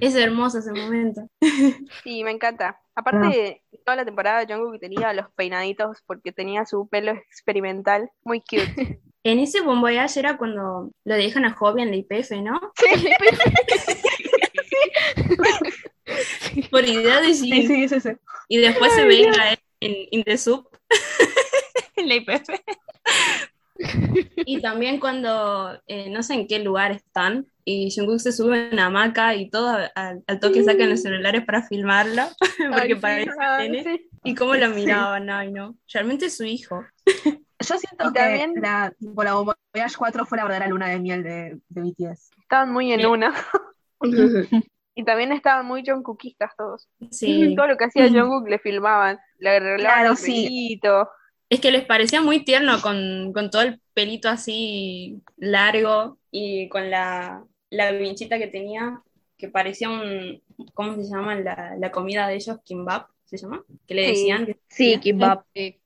[0.00, 1.28] Es hermoso ese momento.
[2.02, 2.80] Sí, me encanta.
[2.94, 8.10] Aparte, toda la temporada Jungkook tenía los peinaditos porque tenía su pelo experimental.
[8.24, 9.00] Muy cute.
[9.26, 12.60] En ese Bon Voyage era cuando lo dejan a Hobby en la IPF, ¿no?
[16.70, 18.18] Por idea de Sí, sí, es ese.
[18.46, 20.68] Y después se venga él en In the Soup.
[21.96, 22.50] en la IPF.
[24.46, 28.72] y también cuando eh, no sé en qué lugar están y Jungkook se sube en
[28.74, 32.22] una hamaca y todo al, al toque sacan los celulares para filmarlo
[32.70, 33.30] porque Ay, sí, parece
[33.68, 33.82] nene.
[33.84, 34.08] sí.
[34.24, 34.74] y cómo lo Sí.
[34.74, 36.84] miraban, ay no, realmente es su hijo.
[37.58, 41.22] Yo siento que también- la, tipo, la Voyage 4 fue la verdadera luna de miel
[41.22, 42.30] de, de BTS.
[42.42, 43.06] Estaban muy en Sí.
[43.06, 43.34] una.
[44.94, 46.88] Y también estaban muy Jungkookistas todos.
[47.10, 47.54] Sí.
[47.56, 49.18] Todo lo que hacía Jungkook le filmaban.
[49.38, 50.80] Le arreglaban Claro, el sí.
[51.48, 56.90] Es que les parecía muy tierno con, con todo el pelito así largo y con
[56.90, 59.00] la, la vinchita que tenía,
[59.38, 60.42] que parecía un,
[60.74, 62.58] ¿cómo se llama la, la comida de ellos?
[62.64, 63.64] Kimbap, ¿se llama?
[63.86, 64.10] Que le Sí.
[64.10, 65.44] decían que Sí, kimbap.
[65.54, 65.80] Sí.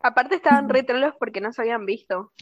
[0.00, 2.32] Aparte estaban re trolos porque no se habían visto.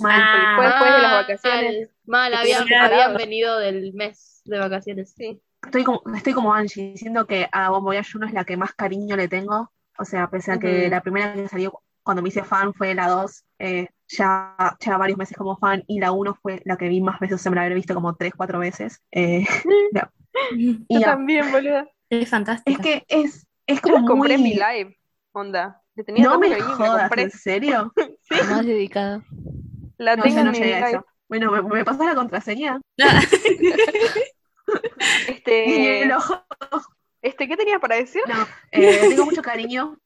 [0.00, 0.20] Mal.
[0.22, 1.90] Ah, Fue después de las vacaciones.
[2.04, 5.12] Mal, habían, habían venido del mes de vacaciones.
[5.16, 5.40] Sí.
[5.64, 8.72] Estoy como, estoy como Angie, diciendo que a Bon Voyage 1 es la que más
[8.74, 9.72] cariño le tengo.
[9.98, 13.08] O sea, pese a que la primera que salió cuando me hice fan fue la
[13.08, 17.00] 2, eh, ya lleva varios meses como fan, y la 1 fue la que vi
[17.02, 19.02] más veces, o sea, me la habré visto como 3, 4 veces.
[19.10, 19.44] Eh,
[20.56, 21.88] y Yo ya, también, boluda.
[22.10, 22.80] es fantástico.
[22.80, 24.54] es que es, es Yo como compré en mi muy...
[24.54, 24.96] live.
[25.32, 25.82] Onda.
[25.96, 27.22] Le tenía No me jodas, compré.
[27.22, 27.92] ¿en serio?
[28.30, 29.22] Más dedicada.
[29.98, 30.90] La No, tengo yo no en mi llegué a live.
[30.98, 31.06] eso.
[31.28, 32.80] Bueno, ¿me, me pasas la contraseña?
[35.28, 36.44] Este, Guiñé el ojo.
[37.22, 38.22] este, ¿qué tenías para decir?
[38.26, 39.98] No, eh, tengo mucho cariño.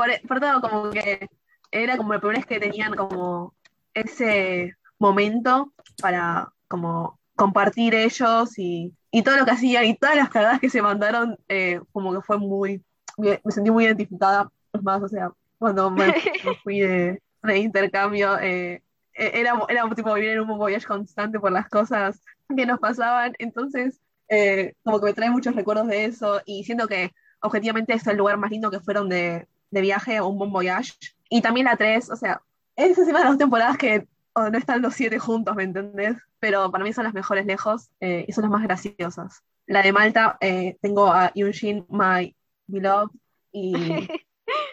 [0.00, 1.28] Por, por todo, como que
[1.70, 3.54] era como la primera vez que tenían como
[3.94, 10.30] ese momento para como compartir ellos y, y todo lo que hacían y todas las
[10.30, 12.82] cagadas que se mandaron, eh, como que fue muy,
[13.18, 14.50] me me sentí muy identificada.
[14.72, 18.38] Es más, o sea, cuando me, me fui de, de intercambio.
[18.38, 18.82] eh,
[19.14, 22.22] eh, era, era tipo vivir en un voyage constante por las cosas
[22.56, 23.34] que nos pasaban.
[23.38, 28.06] Entonces, eh, como que me trae muchos recuerdos de eso y siento que objetivamente es
[28.06, 30.94] el lugar más lindo que fueron de, de viaje o un bon voyage.
[31.28, 32.42] Y también la 3, o sea,
[32.76, 36.16] es encima de las dos temporadas que no están los siete juntos, ¿me entendés?
[36.38, 39.42] Pero para mí son las mejores lejos eh, y son las más graciosas.
[39.66, 42.34] La de Malta, eh, tengo a Yunjin, My
[42.66, 43.10] Beloved,
[43.52, 43.74] y,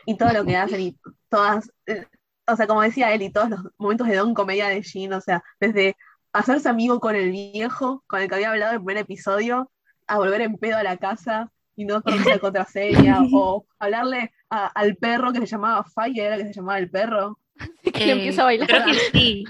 [0.05, 0.97] y todo lo que hacen y
[1.29, 2.05] todas, eh,
[2.47, 5.21] o sea, como decía él, y todos los momentos de don comedia de Jin, o
[5.21, 5.95] sea, desde
[6.31, 9.71] hacerse amigo con el viejo, con el que había hablado en el primer episodio,
[10.07, 14.67] a volver en pedo a la casa y no conocer la contraseña, o hablarle a-
[14.67, 17.39] al perro que se llamaba Fire, era que se llamaba el perro.
[17.93, 18.67] que le empieza a bailar.
[18.67, 19.45] Creo que sí.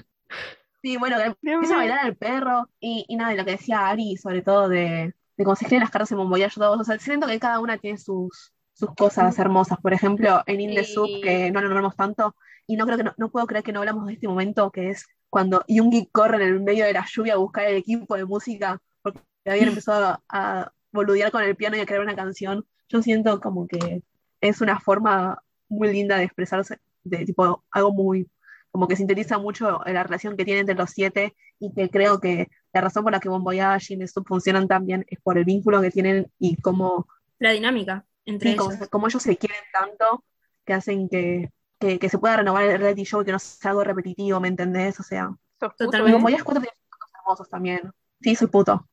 [0.82, 3.88] Sí, bueno, que empieza a bailar al perro y, y nada, y lo que decía
[3.88, 6.84] Ari, sobre todo de, de cómo se escriben las cartas en Bon Voyage 2, o
[6.84, 9.80] sea, siento que cada una tiene sus, sus cosas hermosas.
[9.82, 10.94] Por ejemplo, en In the Sí.
[10.94, 12.36] Soup, que no lo nombramos tanto,
[12.68, 14.90] y no creo que no, no puedo creer que no hablamos de este momento, que
[14.92, 18.26] es cuando Yoongi corre en el medio de la lluvia a buscar el equipo de
[18.26, 22.66] música, porque habían empezado a, a boludear con el piano y a crear una canción.
[22.88, 24.04] Yo siento como que
[24.42, 28.30] es una forma muy linda de expresarse, de tipo algo muy,
[28.72, 32.50] como que sintetiza mucho la relación que tiene entre los siete y que creo que
[32.74, 35.46] la razón por la que Bon Voyage y Nesup funcionan tan bien es por el
[35.46, 37.08] vínculo que tienen y cómo,
[37.40, 38.76] La dinámica entre ellos.
[38.90, 40.24] cómo ellos se quieren tanto
[40.66, 43.72] que hacen que, que, que se pueda renovar el reality show y que no sea
[43.72, 45.00] algo repetitivo, ¿me entendés?
[45.00, 46.10] O sea, Totalmente.
[46.10, 46.24] y Bon ¿eh?
[46.24, 47.82] Voyage 4 tiene cosas hermosos también.
[48.22, 48.88] Sí, soy puto.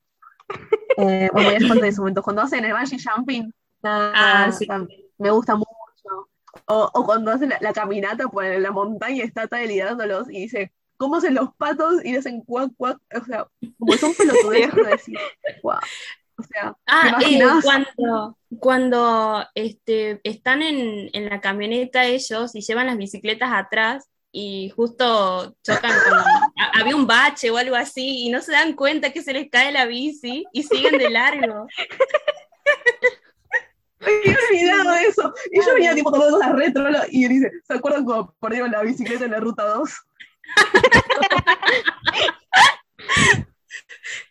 [0.97, 2.23] Eh, Bon Voyage 4 tiene su momento.
[2.23, 3.53] Cuando hacen el bungee jumping,
[3.83, 4.69] nada, Ah, sí.
[5.19, 5.69] Me gusta mucho.
[6.67, 10.73] O, o cuando hacen la, la caminata por la montaña está Tade liderándolos y dice,
[10.97, 12.05] ¿cómo hacen los patos?
[12.05, 12.99] Y le hacen cuac, cuac.
[13.21, 13.47] O sea,
[13.79, 14.13] como son
[14.53, 15.19] decís,
[15.63, 15.75] wow.
[16.37, 22.61] O sea, ¿te Ah, eh, cuando, cuando este, están en, en la camioneta ellos y
[22.61, 26.19] llevan las bicicletas atrás y justo chocan con...
[26.59, 29.49] a- había un bache o algo así y no se dan cuenta que se les
[29.51, 31.67] cae la bici y siguen de largo.
[34.07, 35.35] Había olvidado eso.
[35.51, 38.83] Y yo venía tipo tomando la retro y él dice, ¿se acuerdan cuando perdieron la
[38.83, 39.91] bicicleta en la ruta 2?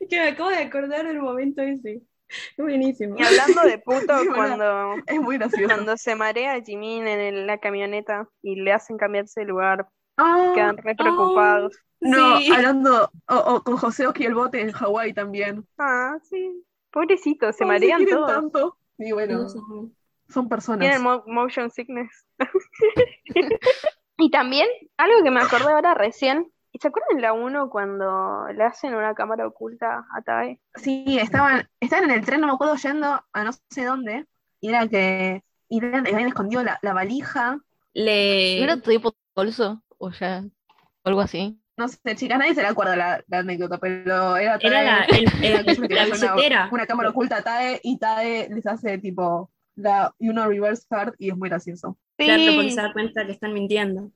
[0.10, 2.02] Que me acabo de acordar del momento ese.
[2.30, 3.16] Es buenísimo.
[3.18, 5.68] Y hablando de puto, Sí, cuando, Es muy gracioso.
[5.74, 10.52] cuando se marea Jimin en el- la camioneta y le hacen cambiarse de lugar, Ah,
[10.56, 11.76] quedan re preocupados.
[12.00, 12.52] no, Sí.
[12.54, 15.66] hablando o, o con José Oski el bote en Hawái también.
[15.78, 16.64] Ah, sí.
[16.92, 18.32] Pobrecito, se marean todos.
[18.32, 18.78] tanto.
[18.98, 19.48] Y bueno,
[20.30, 20.80] son personas.
[20.80, 22.28] Tienen mo- motion sickness.
[24.18, 28.64] y también, algo que me acordé ahora recién, ¿y ¿se acuerdan la 1 cuando le
[28.64, 30.60] hacen una cámara oculta a Tae?
[30.76, 34.26] Sí, estaban, estaban en el tren, no me acuerdo, yendo a no sé dónde,
[34.62, 37.60] y era que y habían, habían escondido la, la valija.
[37.94, 38.58] Le...
[38.60, 39.84] ¿No era tipo bolso?
[39.98, 40.44] O ya,
[41.04, 41.60] o algo así.
[41.76, 45.04] No sé, chicas, nadie se le acuerda la, la anécdota, pero era Era Tae- la,
[45.06, 46.70] el- era que la una-.
[46.72, 51.16] Una, cámara oculta a Tae, y Tae les hace tipo la y uno reverse card,
[51.18, 51.98] y es muy gracioso.
[52.18, 54.12] Claro, porque Sí, se da cuenta que están mintiendo.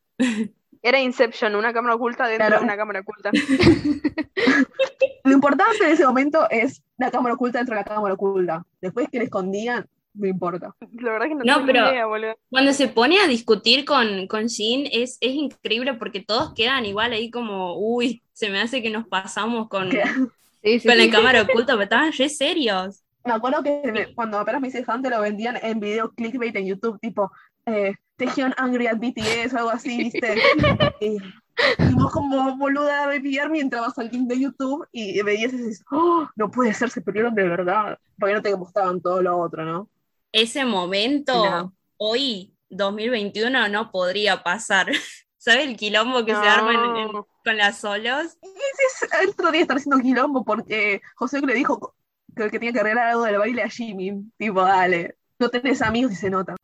[0.84, 2.60] era Inception, una cámara oculta dentro Claro.
[2.60, 3.32] de una cámara oculta.
[5.24, 8.66] Lo importante en ese momento es la cámara oculta dentro de la cámara oculta.
[8.82, 9.86] Después que le escondían,
[10.18, 10.76] no importa.
[11.00, 12.36] La verdad que no, No, tengo pero- idea, boludo.
[12.50, 17.12] Cuando se pone a discutir con, con Jin es, es increíble porque todos quedan igual
[17.14, 19.90] ahí como, uy, se me hace que nos pasamos con,
[20.64, 21.10] Sí, sí, con la sí.
[21.12, 23.04] cámara oculta, pero estaban re serios.
[23.24, 26.56] Me acuerdo que me- cuando apenas me hice fan te lo vendían en video clickbait
[26.56, 27.32] en YouTube, tipo
[27.66, 30.36] eh, Tejion Angry at BTS o algo así, ¿viste?
[31.02, 35.54] y, y vos como boluda de pillar mientras vas al link de YouTube y veías
[35.54, 37.98] y dices, oh, no puede ser, se perdieron de verdad.
[38.18, 39.90] Porque no te mostraban todo lo otro, ¿no?
[40.32, 41.74] Ese momento, No.
[41.98, 44.88] hoy, 2021, no podría pasar.
[45.38, 47.28] ¿Sabe el quilombo que se arma en- en- No.
[47.44, 48.38] con las solos?
[48.42, 51.96] Y ese es- el otro día estar haciendo quilombo porque José le dijo
[52.36, 54.14] que, que tenía que arreglar algo del baile a Jimmy.
[54.38, 56.56] Tipo, dale, no tenés amigos y se nota.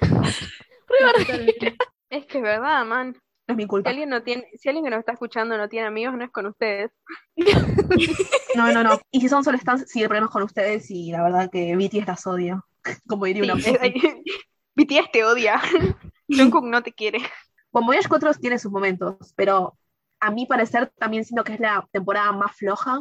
[2.10, 3.16] Es que es verdad, man.
[3.46, 3.90] No es mi Si culpa.
[3.90, 6.46] alguien no tiene, si alguien que nos está escuchando no tiene amigos, no es con
[6.46, 6.90] ustedes.
[8.56, 9.00] No, no, no.
[9.10, 11.74] Y si son solo stands, sí, el problema es con ustedes y la verdad que
[11.74, 12.62] BTS las odia.
[13.06, 13.76] Como diría una Sí.
[14.74, 15.60] BTS te odia.
[16.28, 17.18] Jungkook no te quiere.
[17.72, 19.76] Bon Voyage 4 tiene sus momentos, pero
[20.20, 23.00] a mi parecer también siento que es la temporada más floja.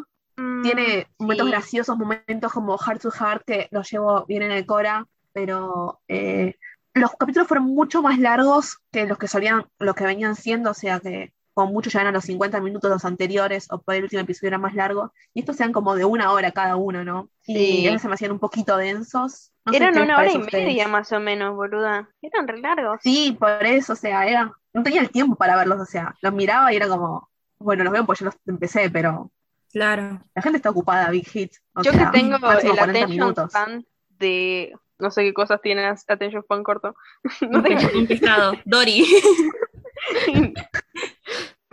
[0.63, 1.51] Tiene momentos sí.
[1.51, 6.55] graciosos, momentos como Heart to Heart que los llevo bien en el Cora, pero eh,
[6.95, 10.73] los capítulos fueron mucho más largos que los que solían, los que venían siendo, o
[10.73, 14.21] sea que con mucho llegan a los 50 minutos los anteriores, o por el último
[14.21, 17.29] episodio era más largo, y estos sean como de una hora cada uno, ¿no?
[17.41, 17.81] Sí.
[17.81, 20.65] Y a veces se me hacían un poquito densos, No Eran una hora y ustedes.
[20.65, 22.09] media más o menos, boluda.
[22.21, 22.99] Eran re largos.
[23.01, 26.33] Sí, por eso, o sea, era, no tenía el tiempo para verlos, o sea, los
[26.33, 27.29] miraba y era como,
[27.59, 29.31] bueno, los veo pues yo los empecé, pero
[29.71, 30.21] Claro.
[30.35, 31.53] la gente está ocupada, Big Hit.
[31.75, 35.83] O Yo sea, que tengo el 40 attention span de no sé qué cosas tiene
[35.85, 36.95] attention span corto.
[37.49, 38.53] no tengo, Un pescado.
[38.65, 39.03] Dory.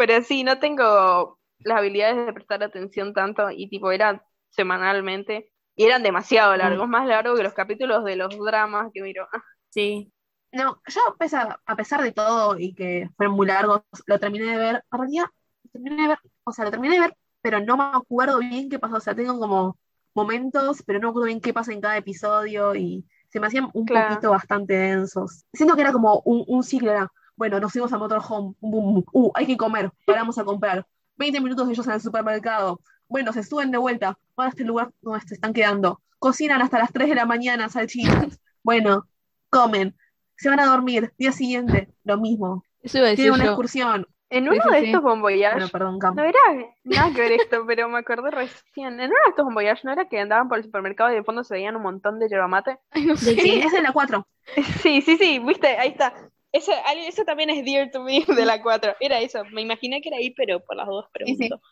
[0.01, 5.85] pero sí, no tengo las habilidades de prestar atención tanto y tipo eran semanalmente y
[5.85, 9.29] eran demasiado largos, más largos que los capítulos de los dramas que miro.
[9.71, 10.13] Sí.
[10.53, 14.47] No, yo a pesar, a pesar de todo y que fueron muy largos, lo terminé
[14.47, 15.27] de ver, en realidad,
[15.65, 18.69] lo terminé de ver, o sea, lo terminé de ver, pero no me acuerdo bien
[18.69, 19.79] qué pasó, o sea, tengo como
[20.15, 23.69] momentos, pero no me acuerdo bien qué pasa en cada episodio y se me hacían
[23.75, 24.15] un Claro.
[24.17, 25.45] poquito bastante densos.
[25.53, 29.47] Siento que era como un, un ciclo, era, bueno, nos fuimos a motorhome, uh, hay
[29.47, 30.87] que comer, paramos a comprar,
[31.17, 34.91] 20 minutos ellos en el supermercado, bueno, se suben de vuelta, van a este lugar
[35.01, 39.07] donde se están quedando, cocinan hasta las 3 de la mañana salchichas, bueno,
[39.49, 39.97] comen,
[40.37, 43.51] se van a dormir, día siguiente, lo mismo, Eso iba a decir tienen una yo.
[43.53, 44.87] excursión, En uno sí, de sí.
[44.89, 46.15] estos bueno, perdón, Cam.
[46.17, 46.39] no era
[46.85, 49.01] nada que ver esto, pero me acordé recién.
[49.01, 51.25] En uno de estos Bon Voyage, ¿no era que andaban por el supermercado y de
[51.25, 52.79] fondo se veían un montón de yerba mate?
[52.91, 53.35] Ay, no sé.
[53.35, 54.27] Sí, es de la 4.
[54.83, 56.13] Sí, sí, sí, viste, ahí está.
[56.53, 58.95] Eso, algo- eso también es dear to me de la 4.
[59.01, 61.37] Era eso, me imaginé que era ahí, pero por las dos Sí, sí.
[61.37, 61.63] pregunto.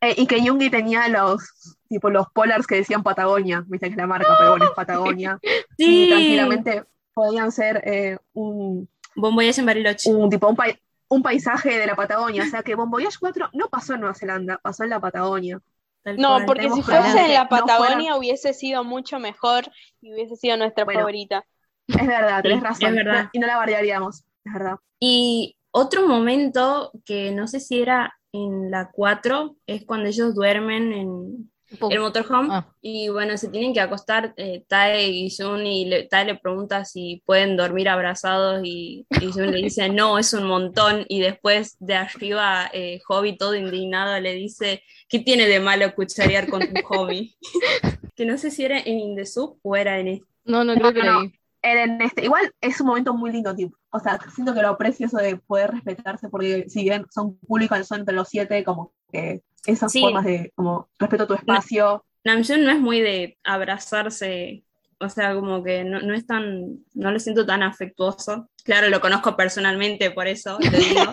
[0.00, 3.96] Eh, y que Jungi tenía los, tipo, los polars que decían Patagonia, viste que es
[3.96, 4.70] la marca, pero bueno, es
[5.20, 5.38] Patagonia.
[5.78, 6.06] Y Sí.
[6.10, 10.12] tranquilamente podían ser eh, un, Bon Voyage en Bariloche.
[10.12, 12.42] un tipo, un, pai- un paisaje de la Patagonia.
[12.42, 15.60] O sea que Bon Voyage 4 no pasó en Nueva Zelanda, pasó en la Patagonia.
[16.02, 16.44] Tal No, cual.
[16.46, 19.64] porque si fuese en la no Patagonia hubiese sido mucho mejor
[20.02, 21.00] y hubiese sido nuestra Bueno.
[21.00, 21.46] favorita.
[21.88, 22.88] Es verdad, tenés Sí, razón.
[22.98, 23.28] es verdad.
[23.32, 24.76] Y no la variaríamos, es verdad.
[25.00, 30.92] Y otro momento que no sé si era en la 4 es cuando ellos duermen
[30.92, 31.90] en Pum.
[31.90, 32.66] el motorhome Ah.
[32.80, 36.84] y bueno, se tienen que acostar eh, Tae y Jun y le, Tae le pregunta
[36.84, 41.76] si pueden dormir abrazados y, y Jun le dice no, es un montón y después
[41.80, 46.82] de arriba eh, Hobby todo indignado le dice ¿qué tiene de malo cucharear con tu
[46.84, 47.36] hobby?
[48.14, 50.26] que no sé si era en In the Soup o era en este.
[50.44, 51.32] No, no, No, creo que no, era ahí.
[51.68, 53.76] En este, igual es un momento muy lindo, tipo.
[53.90, 57.84] O sea, siento que lo aprecio eso de poder respetarse, porque si bien son públicos,
[57.86, 60.00] son entre los siete, como que esas Sí.
[60.00, 62.04] formas de, como, respeto tu espacio.
[62.24, 64.62] Namjoon no es muy de abrazarse,
[65.00, 68.48] o sea, como que no, no es tan, no lo siento tan afectuoso.
[68.64, 71.00] Claro, lo conozco personalmente, por eso lo digo.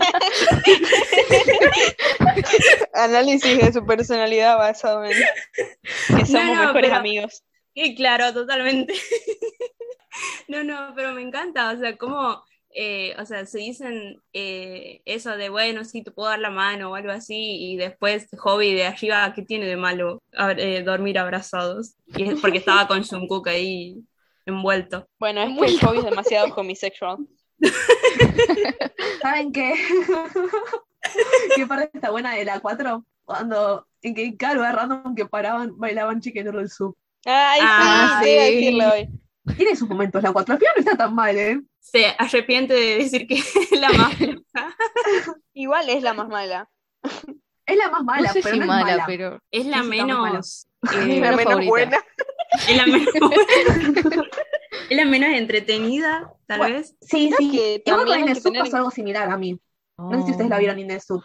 [2.93, 7.43] Análisis de su personalidad basado en que somos No, no, mejores pero- amigos.
[7.75, 8.93] Sí, claro, totalmente.
[10.47, 15.35] No, no, pero me encanta, o sea, como, eh, o sea, se dicen eh, eso
[15.37, 17.35] de, bueno, sí, te puedo dar la mano o algo así,
[17.71, 20.21] y después Hobby de arriba, ¿qué tiene de malo
[20.57, 21.95] eh, dormir abrazados?
[22.07, 24.03] Y es porque estaba con Jungkook ahí
[24.45, 25.07] envuelto.
[25.19, 27.17] Bueno, es que el hobby es demasiado homosexual.
[29.21, 29.73] ¿Saben qué?
[31.55, 33.05] ¿Qué parte está buena de la 4?
[33.25, 36.95] Cuando en que cada lugar random que paraban, bailaban Chicken Noodle Soup.
[37.25, 38.35] Ay, Ah, sí, sí.
[38.35, 39.09] decirlo hoy.
[39.57, 40.53] Tiene sus momentos la 4.
[40.53, 41.61] Al final no está tan mal, ¿eh?
[41.79, 43.35] Se arrepiente de decir que
[43.71, 44.75] es la más floja.
[45.53, 46.69] Igual es la más mala.
[47.65, 49.03] Es la más mala, no sé pero si no es mala, mala.
[49.05, 50.67] pero Es la menos.
[50.83, 51.69] Es eh, la menos favorita.
[51.69, 51.97] buena.
[52.67, 53.07] es la menos
[54.89, 56.95] Es la menos entretenida, tal Bueno, vez.
[57.01, 57.51] Sí, sí.
[57.51, 59.59] que Igual con también hay In the que Soup tener pasó algo similar a mí.
[59.97, 61.23] No sé si ustedes la vieron In the Soup.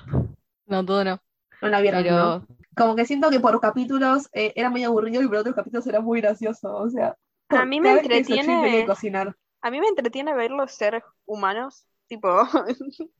[0.66, 1.20] No, todo no.
[1.62, 2.46] No la vieron, ¿no?
[2.46, 2.46] Pero
[2.76, 6.00] Como que siento que por capítulos eh, era medio aburrido y por otros capítulos era
[6.00, 6.76] muy gracioso.
[6.76, 7.16] O sea,
[7.48, 9.36] A mí me entretiene- cocinar.
[9.60, 11.84] A mí me entretiene verlos ser humanos.
[12.06, 12.28] Tipo,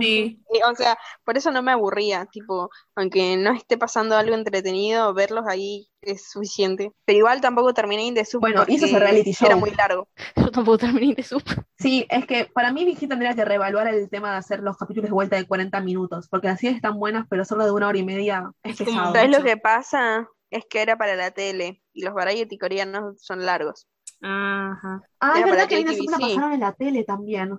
[0.00, 0.42] Sí.
[0.66, 2.24] o sea, por eso no me aburría.
[2.24, 6.92] Tipo, aunque no esté pasando algo entretenido, verlos ahí es suficiente.
[7.04, 9.46] Pero igual tampoco terminé In the Soup Bueno, y eso es el porque reality show.
[9.46, 10.08] Era muy largo.
[10.36, 11.42] yo tampoco terminé de su.
[11.78, 15.10] Sí, es que para mí Vicky tendría que reevaluar el tema de hacer los capítulos
[15.10, 18.04] de vuelta de 40 minutos, porque así están buenas, pero solo de una hora y
[18.04, 19.12] media es pesado.
[19.12, 20.26] ¿Sabes lo que pasa?
[20.50, 23.86] Es que era para la tele y los variety coreanos son largos.
[24.22, 25.02] Ajá.
[25.20, 26.10] Ah, es Era verdad para que Viene KTVC.
[26.10, 27.58] la pasaron en la tele también.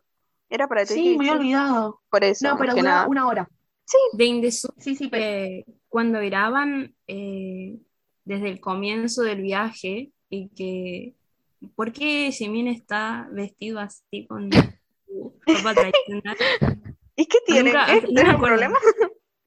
[0.49, 2.01] Era para Sí, me había olvidado.
[2.09, 3.07] por eso, No, pero nada.
[3.07, 3.49] una hora.
[4.13, 7.77] De In the Soup, Sí, sí, pero eh, cuando graban eh,
[8.23, 11.15] desde el comienzo del viaje y que.
[11.75, 14.49] ¿Por qué Jimin está vestido así con
[15.07, 16.37] su ropa tradicional?
[17.15, 17.63] ¿Y qué tiene?
[17.71, 18.01] Nunca- ¿Qué?
[18.01, 18.79] no me ¿Tiene un problema?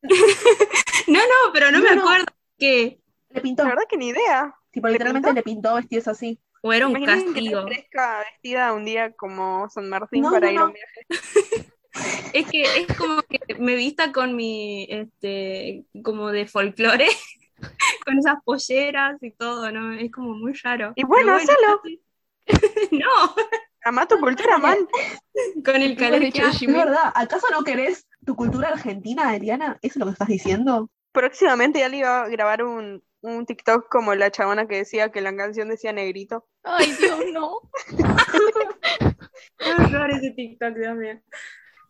[1.08, 2.02] No, no, pero no, No, me no.
[2.02, 2.26] acuerdo
[2.58, 3.00] que.
[3.30, 3.62] le pintó.
[3.64, 4.54] La verdad que ni idea.
[4.74, 5.34] Tipo, ¿le literalmente pintó?
[5.34, 6.40] le pintó vestidos así.
[6.60, 7.60] O era un Imagínate que castigo.
[7.60, 11.06] aparezca vestida un día como San Martín No, para no, ir a un viaje.
[12.32, 17.06] Es que es como que me vista con mi, este, como de folclore,
[18.04, 19.92] con esas polleras y todo, ¿no?
[19.92, 20.92] Es como muy raro.
[20.96, 21.80] Y bueno, hacelo.
[21.84, 22.02] sí.
[22.90, 23.34] no,
[23.84, 24.78] Amá tu cultura, man.
[25.64, 26.66] con el calor que hace.
[26.66, 29.78] Verdad, ¿acaso no querés tu cultura argentina, Adriana?
[29.82, 30.90] ¿Eso es lo que estás diciendo?
[31.12, 35.20] Próximamente ya le iba a grabar un, un TikTok como la chabona que decía que
[35.22, 36.46] la canción decía negrito.
[36.62, 37.60] Ay, Dios, no.
[40.10, 41.20] Ese TikTok, Dios mío.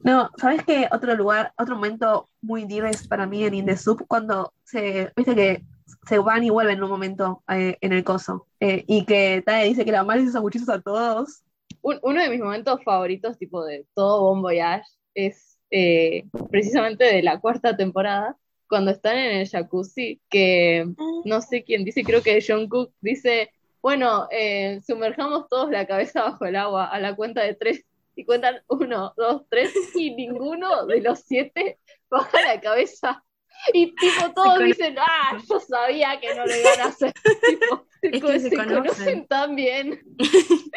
[0.01, 0.89] No, ¿sabes qué?
[0.93, 5.65] Otro lugar, otro momento muy diverso para mí en Indesub, cuando se, viste que
[6.07, 9.69] se van y vuelven en un momento eh, en el coso, eh, y que Tae
[9.69, 11.43] dice que la madre hizo muchísimos a todos.
[11.81, 17.23] Un- uno de mis momentos favoritos, tipo de todo Bon Voyage, es eh, precisamente de
[17.23, 18.37] la cuarta temporada,
[18.69, 20.87] cuando están en el jacuzzi, que
[21.25, 23.51] no sé quién dice, creo que Jungkook dice,
[23.83, 27.85] bueno, eh, sumerjamos todos la cabeza bajo el agua a la cuenta de tres,
[28.17, 33.25] y cuentan uno, dos, tres, y ninguno de los siete baja la cabeza.
[33.73, 37.13] Y tipo todos dicen, ah, yo sabía que no lo iban a hacer.
[37.49, 38.83] Tipo, Es que se se conocen.
[38.83, 40.01] conocen tan bien.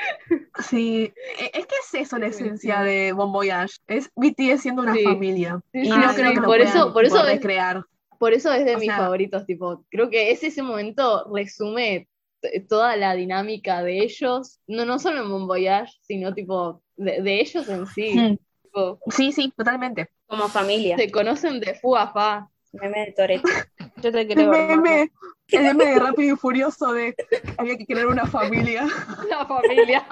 [0.69, 4.93] Sí, e- es que es eso la esencia de Bon Voyage, es BTS siendo una
[4.93, 5.03] Sí.
[5.03, 7.83] familia, Sí, y no sí, creo que lo por puedan, eso, por eso es, recrear.
[8.19, 12.07] por eso es de O mis sea- favoritos, tipo, creo que ese, ese momento resume
[12.69, 17.39] toda la dinámica de ellos, no, no solo en Bon Voyage, sino tipo de, de
[17.41, 18.13] ellos en sí.
[18.17, 18.37] Mm.
[18.63, 20.09] Tipo, Sí, sí, totalmente.
[20.25, 20.97] Como familia.
[20.97, 22.47] se conocen de fu a fa.
[22.73, 23.49] Meme de Toretto.
[23.97, 24.53] Yo te El creo.
[24.53, 24.81] hermano.
[24.81, 25.11] meme,
[25.51, 27.15] el meme de Rápido y Furioso de
[27.57, 28.87] había que crear una familia.
[29.29, 30.05] La familia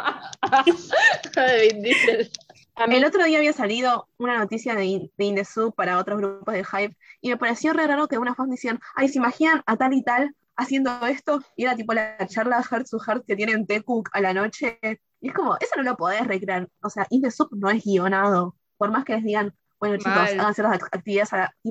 [2.87, 6.95] El otro día había salido una noticia de, de Indesub para otros grupos de Hype
[7.21, 10.03] y me pareció re raro que unas fans decían, ay, ¿se imaginan a tal y
[10.03, 11.41] tal haciendo esto?
[11.55, 14.79] Y era tipo la charla Heart to Heart que tienen T-Cook a la noche.
[15.21, 16.67] Y es como, eso no lo podés recrear.
[16.81, 18.55] O sea, Indesub no es guionado.
[18.77, 20.39] Por más que les digan, bueno chicos, Mal.
[20.39, 21.29] hagan ciertas act- actividades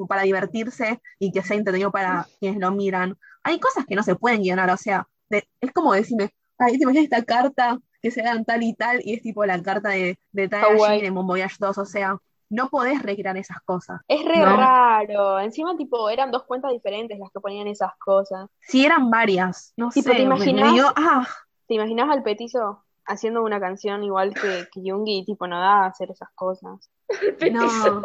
[0.08, 3.16] para divertirse y que sea entretenido para quienes lo miran.
[3.42, 6.84] Hay cosas que no se pueden guionar, o sea, de- es como decirme, ay, ¿te
[6.84, 9.00] imaginas esta carta que se hagan tal y tal?
[9.04, 10.48] Y es tipo la carta de, de.
[10.48, 12.16] Jin en Bon Voyage 2, o sea,
[12.50, 14.00] no podés recrear esas cosas.
[14.06, 14.56] es re No.
[14.56, 15.40] raro.
[15.40, 18.48] Encima, tipo, eran dos cuentas diferentes las que ponían esas cosas.
[18.60, 20.92] Si eran varias, no Tipo, sé, ¿te me- me imaginas?
[20.96, 21.26] ah,
[21.66, 25.84] ¿Te imaginas al petizo haciendo una canción igual que, que Yoongi y tipo no da
[25.84, 26.90] a hacer esas cosas?
[27.52, 28.02] no.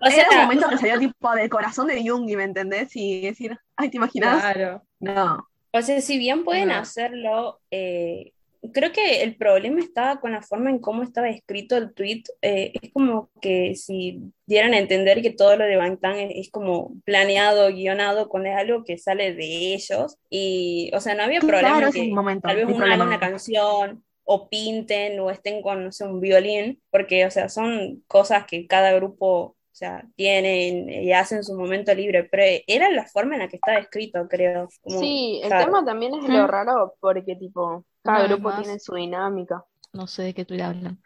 [0.00, 2.90] O Era un sea, momento que salió tipo del corazón de Yoongi, ¿me entendés?
[2.96, 4.40] Y decir, ay, ¿te imaginas?
[4.40, 4.82] Claro.
[5.00, 5.48] No.
[5.72, 6.74] o sea, si bien pueden No.
[6.76, 8.32] hacerlo, eh,
[8.72, 12.22] creo que el problema estaba con la forma en cómo estaba escrito el tweet.
[12.42, 16.50] eh, es como que si dieran a entender que todo lo de Bangtan es, es
[16.50, 20.16] como planeado, guionado, con algo que sale de ellos.
[20.30, 22.48] Y, o sea, no había problema Claro, es que momento.
[22.48, 23.04] tal vez haga problema.
[23.06, 28.04] una canción o pinten o estén con, no sé, un violín, porque, o sea, son
[28.06, 32.90] cosas que cada grupo, o sea, tienen y hacen en su momento libre, pero era
[32.90, 34.68] la forma en la que estaba escrito, creo.
[34.82, 35.64] como Sí, el raro.
[35.66, 39.64] tema también es lo raro porque tipo, cada grupo tiene su dinámica.
[39.92, 41.00] No sé de qué tú le hablan.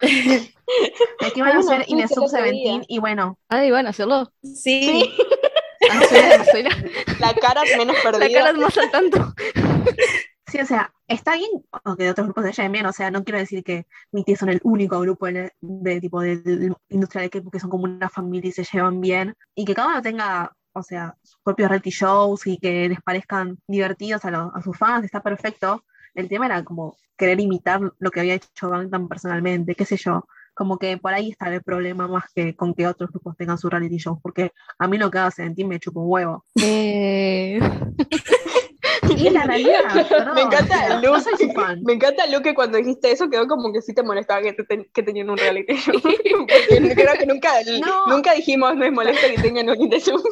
[0.00, 2.52] De que van a hacer tweet In the el Sub otro día.
[2.52, 4.32] 17 y bueno, Ah, iban a hacerlo.
[4.42, 5.14] Sí,
[5.90, 6.70] Ah, no no sé, la,
[7.20, 8.38] La cara menos la perdida.
[8.38, 9.34] cara es más al tanto.
[10.46, 11.50] sí, o sea, está bien
[11.84, 14.38] o que de otros grupos se lleven bien, o sea, no quiero decir que BTS
[14.40, 15.52] son el único grupo de,
[16.00, 19.34] tipo de, de industria de K-pop que son como una familia y se llevan bien,
[19.54, 23.58] y que cada uno tenga, o sea, sus propios reality shows y que les parezcan
[23.66, 25.84] divertidos a, los- a sus fans, está perfecto.
[26.14, 30.26] El tema era como querer imitar lo que había hecho Bangtan personalmente, qué sé yo.
[30.54, 33.70] Como que por ahí está el problema más que con que otros grupos tengan sus
[33.70, 36.44] reality shows, porque a mí lo que haga sentir me chupa un huevo.
[36.62, 37.58] Eh,
[39.16, 41.82] Y es la realidad, perdón, Me encanta su.
[41.84, 41.92] Me
[42.32, 45.02] Lu que cuando dijiste eso quedó como que sí te molestaba que, te ten- que
[45.02, 45.94] tenían un reality show.
[46.00, 47.50] Porque creo que nunca,
[47.84, 48.06] No.
[48.06, 50.22] nunca dijimos me molesta que tengan un reality show.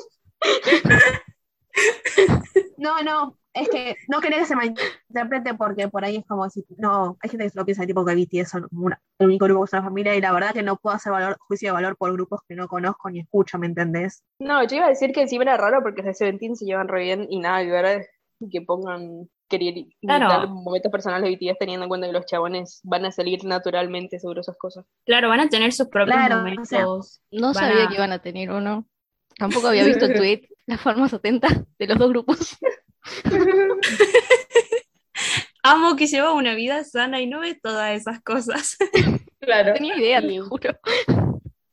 [2.76, 6.65] No, no, es que no quería que se malinterprete porque por ahí es como decir,
[6.79, 9.45] no, hay gente que se lo piensa tipo que BTS son como una- el único
[9.45, 11.73] grupo que es una familia y la verdad que no puedo hacer valor, juicio de
[11.73, 14.25] valor por grupos que no conozco ni escucho, ¿me entendés?
[14.39, 17.03] No, yo iba a decir que encima era raro porque de Seventeen se llevan re
[17.05, 18.07] bien y nada, que ahora
[18.51, 20.49] que pongan querer Claro.
[20.49, 24.41] momentos personales de BTS teniendo en cuenta que los chabones van a salir naturalmente sobre
[24.41, 24.87] esas cosas.
[25.05, 26.69] claro, van a tener sus propios Claro, o momentos.
[26.69, 26.87] sea,
[27.33, 28.87] no sabía a- que iban a tener uno.
[29.39, 32.57] Tampoco había visto el tweet, las formas atentas de los dos grupos.
[35.63, 38.77] Amo que lleva una vida sana y no ve todas esas cosas.
[39.43, 39.71] Claro.
[39.71, 40.79] No tenía idea, te juro.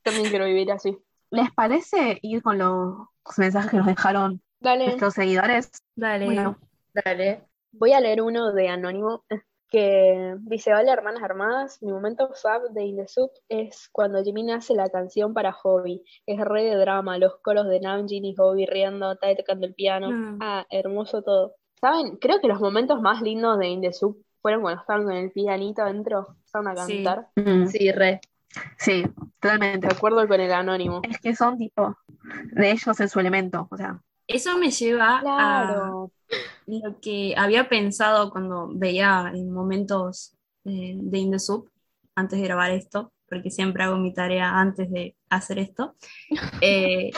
[0.02, 0.98] También quiero vivir así.
[1.30, 3.06] ¿Les parece ir con los
[3.36, 5.70] mensajes que nos dejaron Dale, nuestros seguidores?
[5.94, 6.24] Dale.
[6.24, 6.58] Bueno,
[6.92, 7.44] Dale.
[7.70, 9.24] voy a leer uno de Anónimo
[9.70, 14.50] que dice, hola hermanas armadas, mi momento fab de In The Soup es cuando Jimin
[14.50, 16.02] hace la canción para Hobby.
[16.26, 20.10] Es re de drama, los coros de Namjoon y Hobby riendo, Tae tocando el piano.
[20.10, 20.38] Mm.
[20.40, 21.54] Ah, hermoso todo.
[21.80, 22.16] ¿Saben?
[22.18, 25.30] Creo que los momentos más lindos de In The Soup fueron cuando estaban con el
[25.30, 27.02] pianito adentro, estaban a Sí.
[27.04, 27.28] cantar.
[27.36, 28.20] Mm, Sí, re.
[28.78, 29.04] sí,
[29.40, 29.86] totalmente.
[29.86, 31.00] Me acuerdo con el anónimo.
[31.04, 31.96] Es que son tipo
[32.52, 34.00] de ellos en su elemento, o sea,
[34.32, 35.64] Eso me lleva a
[36.66, 41.68] lo que había pensado cuando veía en momentos eh, de In the Soup,
[42.14, 45.96] antes de grabar esto, porque siempre hago mi tarea antes de hacer esto,
[46.60, 47.10] eh,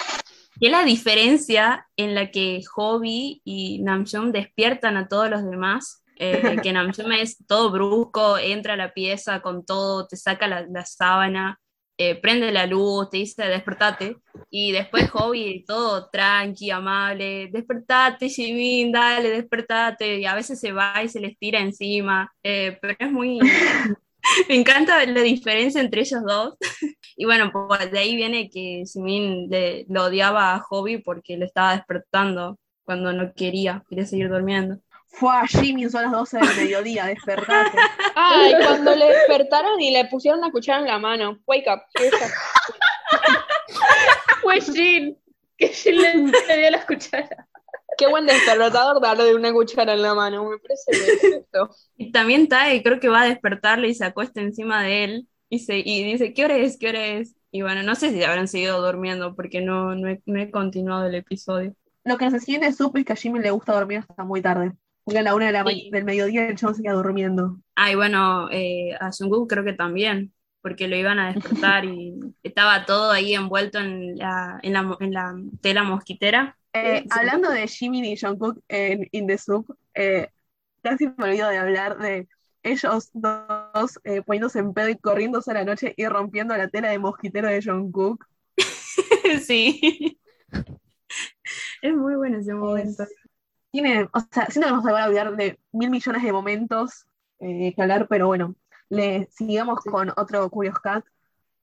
[0.58, 6.56] que la diferencia en la que Hobby y Namjoon despiertan a todos los demás, eh,
[6.62, 10.86] que Namjoon es todo brusco, entra a la pieza con todo, te saca la, la
[10.86, 11.60] sábana,
[12.10, 14.16] eh, prende la luz, te dice despertate,
[14.50, 21.02] y después Hobby todo tranqui, amable, despertate Jimin, dale, despertate, y a veces se va
[21.02, 23.38] y se les tira encima, eh, pero es muy...
[24.48, 26.54] Me encanta la diferencia entre ellos dos.
[27.14, 31.44] Y bueno, pues de ahí viene que Jimin le, lo odiaba a Hobby porque le
[31.44, 34.78] estaba despertando cuando no quería, quería seguir durmiendo.
[35.12, 37.78] Fue a Jimmy, son las 12 del mediodía, despertate.
[38.16, 41.38] Ay, cuando le despertaron y le pusieron la cuchara en la mano.
[41.46, 41.82] Wake up.
[44.42, 45.16] Fue Jin,
[45.56, 46.14] que Jin le,
[46.48, 47.46] le dio la cuchara.
[47.98, 50.48] Qué buen despertador darle una cuchara en la mano.
[50.48, 51.70] Me parece perfecto.
[51.96, 55.58] Y también Tae creo que va a despertarle y se acuesta encima de él y,
[55.58, 56.78] se, y dice, ¿qué hora es?
[56.78, 57.36] ¿Qué hora es?
[57.50, 61.06] Y bueno, no sé si habrán seguido durmiendo porque no, no, he, no he continuado
[61.06, 61.74] el episodio.
[62.04, 64.40] Lo que nos enseña de Sup es que a Jimmy le gusta dormir hasta muy
[64.40, 64.72] tarde.
[65.04, 65.90] Porque a la una de la Sí.
[65.90, 67.58] del mediodía el chabón se queda durmiendo.
[67.76, 72.14] Ah, y bueno, eh, a Jungkook creo que también, porque lo iban a despertar y
[72.42, 76.56] estaba todo ahí envuelto en la, en la, en la tela mosquitera.
[76.74, 80.28] Eh, hablando de Jimmy y Jungkook en In The Soup, eh,
[80.82, 82.28] casi me olvido de hablar de
[82.62, 86.90] ellos dos eh, poniéndose en pedo y corriéndose a la noche y rompiendo la tela
[86.90, 88.26] de mosquitero de Jungkook.
[89.46, 90.18] sí.
[91.82, 93.04] Es muy bueno ese momento.
[93.72, 97.06] Tiene, o sea, siento que nos a olvidar de mil millones de momentos
[97.40, 98.54] eh, que hablar, pero bueno,
[98.88, 101.04] le sigamos con otro Curious Cat.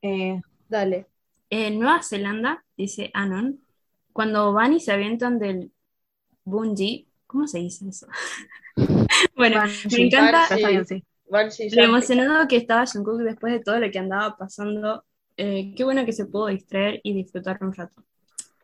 [0.02, 1.08] Eh, Dale.
[1.50, 3.62] En Nueva Zelanda, dice Anon,
[4.12, 5.72] cuando van y se avientan del
[6.44, 8.08] bungee, ¿cómo se dice eso?
[9.36, 10.48] bueno, me encanta
[11.30, 15.06] lo emocionado que estaba Jungkook después de todo lo que andaba pasando.
[15.38, 18.04] Eh, qué bueno que se pudo distraer y disfrutar un rato.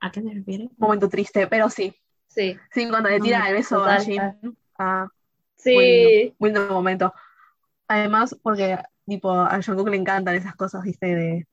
[0.02, 0.70] ¿A qué te refieres?
[0.78, 1.96] Momento triste, pero sí.
[2.36, 2.58] Sí.
[2.72, 4.06] Sí, cuando le tira el beso a Total.
[4.42, 4.58] Jin.
[4.78, 5.08] Ah,
[5.56, 5.74] Sí.
[5.74, 7.14] Muy lindo, muy lindo momento.
[7.88, 8.78] Además, porque
[9.08, 11.48] tipo, a Jungkook le encantan esas cosas, viste, de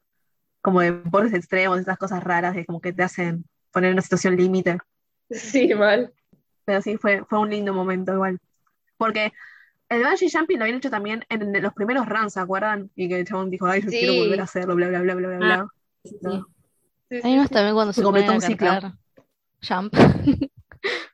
[0.61, 4.03] como de deportes extremos, esas cosas raras, de como que te hacen poner en una
[4.03, 4.79] situación límite.
[5.31, 6.13] Sí, mal.
[6.65, 8.39] Pero sí, fue, fue un lindo momento igual.
[8.97, 9.33] Porque
[9.89, 12.91] el bungee jumping lo habían hecho también en los primeros runs, ¿se acuerdan?
[12.95, 13.99] Y que el chabón dijo, ay, yo Sí.
[13.99, 15.69] quiero volver a hacerlo, bla, bla, bla, bla, bla, bla.
[16.05, 16.49] Sí, No.
[17.11, 17.21] sí.
[17.23, 17.55] Sí, unos sí.
[17.55, 18.71] también cuando Se se completó a un ciclo.
[19.67, 19.93] Jump.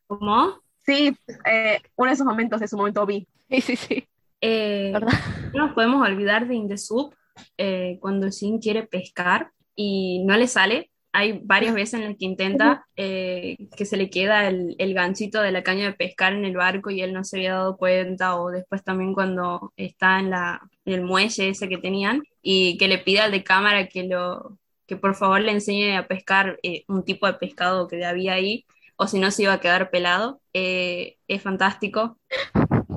[0.09, 0.61] ¿Cómo?
[0.85, 3.29] Sí, eh, uno de esos momentos es un momento vi.
[3.49, 4.09] Sí, sí, sí.
[4.41, 5.13] Eh, ¿Verdad?
[5.53, 7.15] no nos podemos olvidar de In the Soup
[7.57, 10.91] eh, cuando Shin quiere pescar y no le sale.
[11.13, 15.41] Hay varias veces en las que intenta eh, que se le queda el, el ganchito
[15.41, 18.37] de la caña de pescar en el barco y él no se había dado cuenta,
[18.37, 22.89] o después también cuando está en, la, en el muelle ese que tenían y que
[22.89, 26.85] le pide al de cámara que, lo, que por favor le enseñe a pescar eh,
[26.89, 28.67] un tipo de pescado que había ahí,
[28.99, 30.41] o si no se iba a quedar pelado.
[30.53, 32.19] Eh, es fantástico.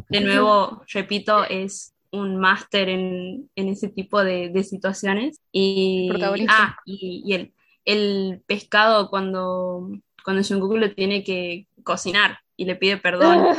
[0.09, 5.39] De nuevo, repito, es un máster en, en ese tipo de, de situaciones.
[5.51, 6.09] Y,
[6.49, 7.53] ah, y, y el,
[7.85, 9.91] el pescado cuando,
[10.23, 13.45] cuando Jungkook lo tiene que cocinar y le pide perdón.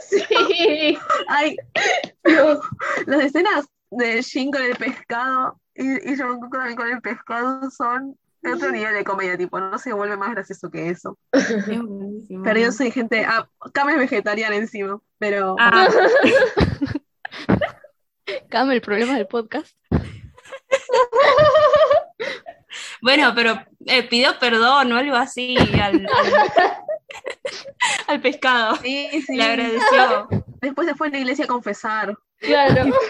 [0.00, 0.98] Sí.
[1.28, 1.56] Ay,
[2.24, 2.58] Dios,
[3.06, 8.16] las escenas de Shin con el pescado y, y Jungkook también con el pescado son
[8.54, 11.18] otro nivel de comedia, tipo, no se vuelve más gracioso que eso.
[11.32, 12.42] Es buenísimo.
[12.42, 15.88] Pero yo soy gente, ah, Cam es vegetariana encima, pero Ah,
[18.48, 19.76] Cam, el problema del podcast.
[23.02, 26.06] bueno, pero eh, pidió perdón o algo así al, al,
[28.06, 28.76] al pescado.
[28.76, 29.36] sí, sí.
[29.36, 30.28] Le agradeció.
[30.60, 32.16] Después se fue a la iglesia a confesar.
[32.38, 32.94] Claro.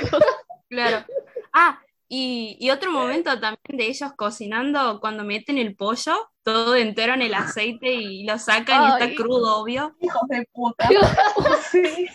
[0.71, 1.05] Claro.
[1.53, 1.81] Ah,
[2.13, 7.23] y, y otro momento también de ellos cocinando cuando meten el pollo todo entero en
[7.23, 9.11] el aceite y lo sacan y Ay.
[9.13, 9.95] está crudo, obvio.
[10.01, 10.89] Hijos de puta.
[11.71, 12.07] Sí.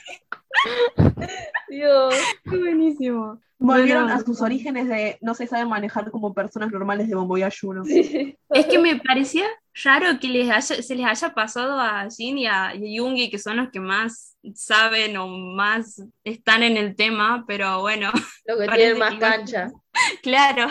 [1.69, 2.13] Dios.
[2.49, 3.39] Qué buenísimo.
[3.57, 4.19] Volvieron Bueno.
[4.19, 7.83] a sus orígenes de no se saben manejar como personas normales de bombo y ayuno.
[7.85, 8.37] Sí.
[8.49, 9.45] Es que me parecía
[9.83, 13.57] raro que les haya- se les haya pasado a Jin y a Yoongi, que son
[13.57, 18.11] los que más saben o más están en el tema, pero bueno,
[18.45, 19.71] Lo que Parece tiene más que igual- cancha.
[20.23, 20.67] claro.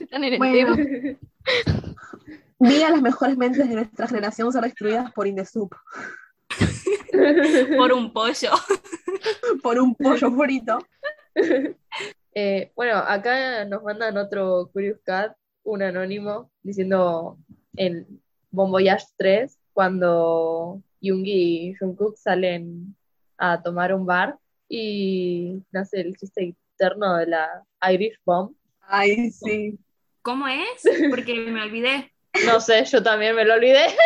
[0.00, 0.74] Están en el Bueno.
[0.76, 1.18] tema.
[2.58, 5.74] Vi a las mejores mentes de nuestra generación ser destruidas por Indesoup.
[7.76, 8.50] por un pollo.
[9.62, 10.78] por un pollo frito.
[12.34, 17.38] Eh, bueno, acá nos mandan otro Curious Cat, un anónimo, diciendo
[17.76, 18.20] en
[18.50, 22.96] Bon Voyage 3, cuando Yoongi y Jungkook salen
[23.36, 28.54] a tomar un bar y nace el chiste interno de la Irish Bomb.
[28.88, 29.78] Ay, sí.
[30.22, 30.62] ¿Cómo es?
[31.10, 32.12] Porque me olvidé.
[32.46, 33.86] No sé, yo también me lo olvidé.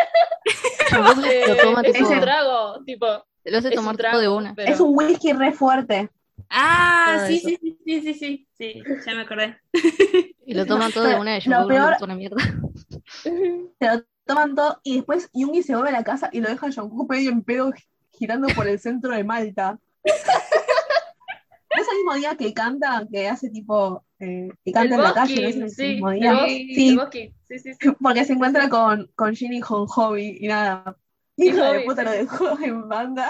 [0.91, 3.05] Eh, lo toma es un trago, tipo.
[3.45, 4.55] lo hace es tomar trago, de una.
[4.55, 6.09] pero- Es un whisky re fuerte.
[6.49, 9.57] Ah, sí, sí, sí, sí, sí, sí, sí, ya me acordé.
[10.47, 12.37] Y lo toman todo de una y Lo peor- gusta una mierda.
[13.21, 13.31] Se
[13.81, 16.71] lo toman todo y después Yoongi se vuelve a la casa y lo deja a
[16.71, 17.71] Jungkook medio en pedo
[18.11, 19.77] girando por el centro de Malta.
[21.79, 25.13] ¿No es el mismo día que canta, que hace tipo, eh, que canta en la
[25.13, 25.41] calle?
[25.41, 26.33] ¿No es el sí, mismo el día?
[26.33, 27.89] bosque, Sí, el bosque, sí, sí, sí.
[28.01, 30.97] porque se encuentra con, con Jin y con Hobby y nada.
[31.37, 32.05] Hijo de puta sí.
[32.05, 33.29] lo dejó en banda.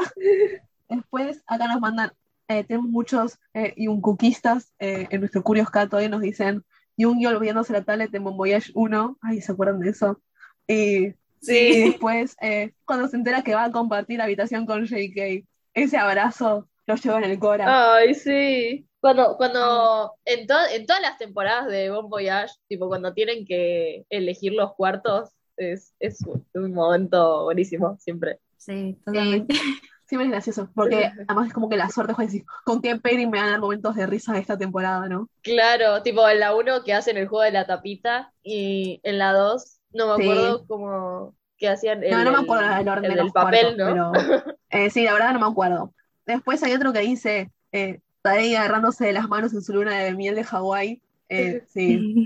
[0.90, 2.12] Después acá nos mandan,
[2.48, 6.64] eh, tenemos muchos eh, Yungkookistas eh, en nuestro Curious Cat, todavía nos dicen
[6.98, 9.20] Yoongi olvidándose la tablet en Bon Voyage 1.
[9.22, 10.20] Ay, ¿se acuerdan de eso?
[10.68, 11.84] Y, y Sí.
[11.84, 15.46] después, eh, cuando se entera que va a compartir habitación con JK,
[15.76, 17.76] ese abrazo lo lleva en el cora.
[17.96, 18.86] Ay, sí.
[19.00, 24.06] Cuando, cuando en, to- en todas las temporadas de Bon Voyage, tipo cuando tienen que
[24.10, 28.40] elegir los cuartos, es, es un, un momento buenísimo, siempre.
[28.58, 29.56] Sí, Sí, totalmente.
[30.06, 33.30] siempre es gracioso, porque además es como que la suerte juega decir, ¿con qué pairing
[33.30, 35.30] me van a dar momentos de risa esta temporada, no?
[35.44, 39.32] Claro, tipo en la 1 que hacen el juego de la tapita y en la
[39.34, 40.30] 2 no me Sí.
[40.30, 43.26] acuerdo cómo que hacían el, No, no me el- acuerdo el orden el de del
[43.26, 44.12] los papel, cuartos, ¿no?
[44.12, 45.94] pero eh, sí, la verdad no me acuerdo.
[46.34, 50.14] Después hay otro que dice, eh, Tadei agarrándose de las manos en su luna de
[50.14, 51.02] miel de Hawái.
[51.30, 52.26] Eh, sí.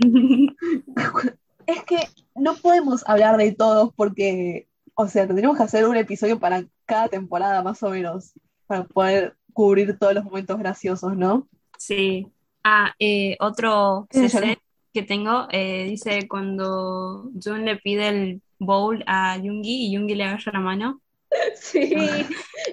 [1.66, 1.97] Es que
[2.36, 7.08] no podemos hablar de todos porque, o sea, tendríamos que hacer un episodio para cada
[7.08, 8.34] temporada más o menos,
[8.68, 11.47] para poder cubrir todos los momentos graciosos, ¿no?
[11.78, 12.28] Sí.
[12.64, 14.58] Ah, eh, otro CC
[14.93, 20.24] que tengo eh, dice cuando Jun le pide el bowl a Yoongi y Yoongi le
[20.24, 21.01] agarra la mano.
[21.55, 21.93] Sí,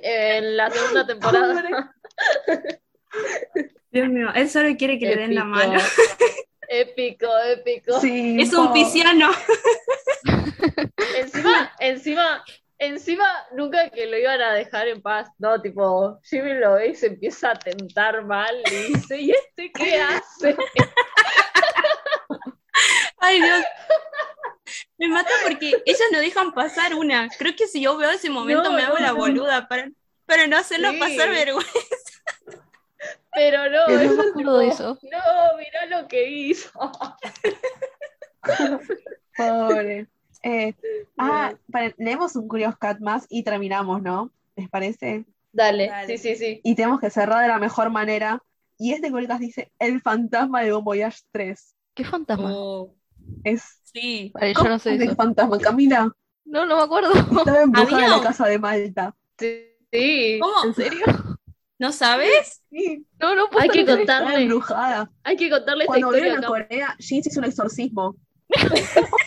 [0.02, 1.94] en la segunda temporada.
[3.90, 5.80] Dios mío, él solo quiere que le den la mano.
[6.68, 7.98] Épico, épico.
[8.00, 9.30] Sí, Es un pisciano.
[11.16, 12.44] Encima, encima,
[12.78, 15.60] encima nunca que lo iban a dejar en paz, ¿no?
[15.60, 20.00] Tipo, Jimmy lo ve y se empieza a tentar mal y dice, ¿y este qué
[20.00, 20.56] hace?
[23.18, 23.64] Ay, Dios.
[24.98, 27.28] Me mata porque ellas no dejan pasar una.
[27.38, 29.16] Creo que si yo veo ese momento No, me hago no, la no.
[29.16, 29.90] boluda para,
[30.26, 30.98] para no hacerlo Sí.
[30.98, 31.70] pasar vergüenza.
[33.32, 34.98] Pero no, Pero no eso de eso.
[35.02, 36.70] No, mirá lo que hizo.
[39.36, 40.06] Pobre.
[40.42, 40.74] Eh,
[41.18, 44.30] ah, para- leemos un Curious Cat más y terminamos, ¿no?
[44.56, 45.24] ¿Les parece?
[45.52, 46.06] Dale, Dale.
[46.06, 46.60] sí, sí, sí.
[46.64, 48.42] Y tenemos que cerrar de la mejor manera.
[48.78, 51.74] Y este Curious dice, el fantasma de Bon Voyage 3.
[51.94, 52.50] ¿Qué fantasma?
[52.54, 52.94] Oh,
[53.44, 53.80] Es...
[53.84, 54.30] sí.
[54.34, 55.16] Vale, yo no sé ¿Cómo es eso.
[55.16, 55.58] fantasma?
[55.58, 56.10] Camila,
[56.44, 57.12] No, no me acuerdo.
[57.12, 59.14] estaba embrujada en la casa de Malta.
[59.38, 59.62] Sí,
[59.92, 60.38] sí.
[60.40, 60.64] ¿Cómo?
[60.64, 61.04] ¿En serio?
[61.78, 62.62] ¿No sabes?
[62.70, 65.10] Sí, No, no puedo Hay que contarle, embrujada.
[65.24, 66.48] hay que contarle esta Cuando historia volvieron a.
[66.48, 68.16] Corea, Jin hizo un exorcismo.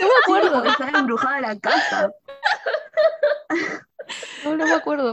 [0.00, 0.64] No me acuerdo.
[0.64, 2.10] Estaba embrujada la casa.
[4.44, 5.12] No, no me acuerdo.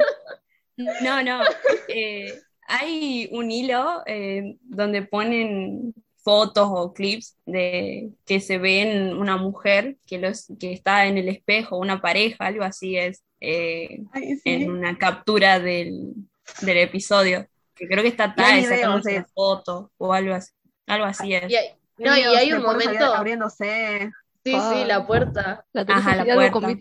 [1.04, 1.42] No, no.
[1.88, 9.38] Eh, hay un hilo eh, donde ponen fotos o clips de que se ven una
[9.38, 14.36] mujer que, los, que está en el espejo, una pareja, algo así es, eh, Ay,
[14.38, 14.42] sí.
[14.46, 16.14] en una captura del,
[16.62, 17.48] del episodio.
[17.76, 20.52] Que creo que está sacándose de- la foto o algo así.
[20.86, 21.50] Algo así es.
[21.50, 21.68] Y hay,
[21.98, 23.06] no, y hay un momento.
[23.14, 24.12] abriéndose.
[24.44, 25.66] Sí, sí, la puerta.
[25.74, 26.76] La Ajá, la puerta.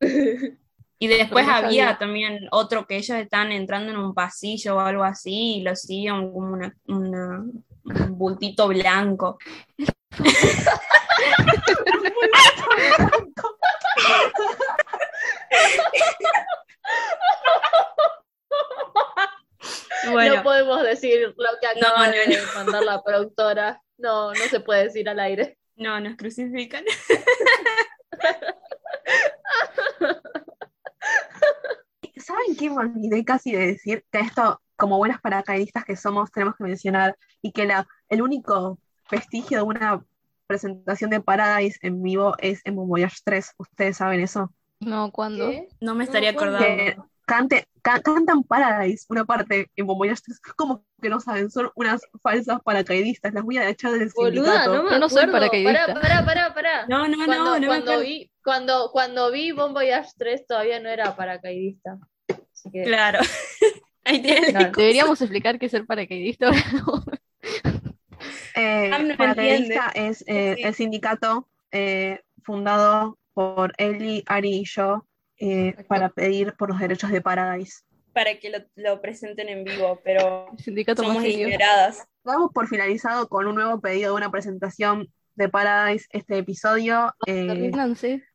[0.98, 1.98] Y después no había sabía.
[1.98, 6.32] también otro que ellos están entrando en un pasillo o algo así y lo siguen
[6.32, 7.44] como una, una-
[7.84, 9.38] un bultito blanco.
[20.10, 23.82] Bueno, No podemos decir lo que acaba No, no, de mandar la productora.
[23.98, 25.58] No, no se puede decir al aire.
[25.76, 26.84] no, nos crucifican.
[32.16, 34.04] ¿Saben qué me olvidé casi de decir?
[34.10, 38.78] Que esto, como buenas paracaidistas que somos, tenemos que mencionar y que la, el único
[39.10, 40.04] vestigio de una
[40.46, 43.52] presentación de Paradise en vivo es en Bon Voyage 3.
[43.58, 44.52] ¿Ustedes saben eso?
[44.80, 45.50] No, ¿cuándo?
[45.50, 45.68] ¿Qué?
[45.80, 46.58] No me estaría acordando.
[46.66, 46.96] Que
[47.26, 50.40] cante, ca- cantan Paradise, una parte en Bon Voyage 3.
[50.56, 53.32] Como que no saben, son unas falsas paracaidistas.
[53.34, 54.32] Las voy a echar del Boluda,
[54.64, 54.74] sindicato.
[54.76, 55.86] no me Yo no soy paracaidista.
[55.94, 56.86] Pará, pará, pará, pará.
[56.86, 58.02] No, no, Cuando, no, no me cuando acuerdo.
[58.02, 61.98] vi, Cuando, cuando vi Bon Voyage 3 todavía no era paracaidista.
[62.28, 63.18] Así que, Claro.
[64.04, 64.50] Ahí tienes.
[64.50, 64.70] Claro.
[64.76, 66.52] Deberíamos explicar qué es ser paracaidista.
[68.54, 70.62] Eh, no paracaidista es eh, Sí.
[70.62, 75.04] el sindicato eh, fundado por Eli, Ari y yo
[75.40, 77.82] eh, para pedir por los derechos de Paradise.
[78.12, 80.46] Para que lo, lo presenten en vivo, pero
[80.96, 82.06] somos ignoradas.
[82.22, 87.14] Damos por finalizado con un nuevo pedido de una presentación de Paradise este episodio.
[87.26, 87.70] Eh,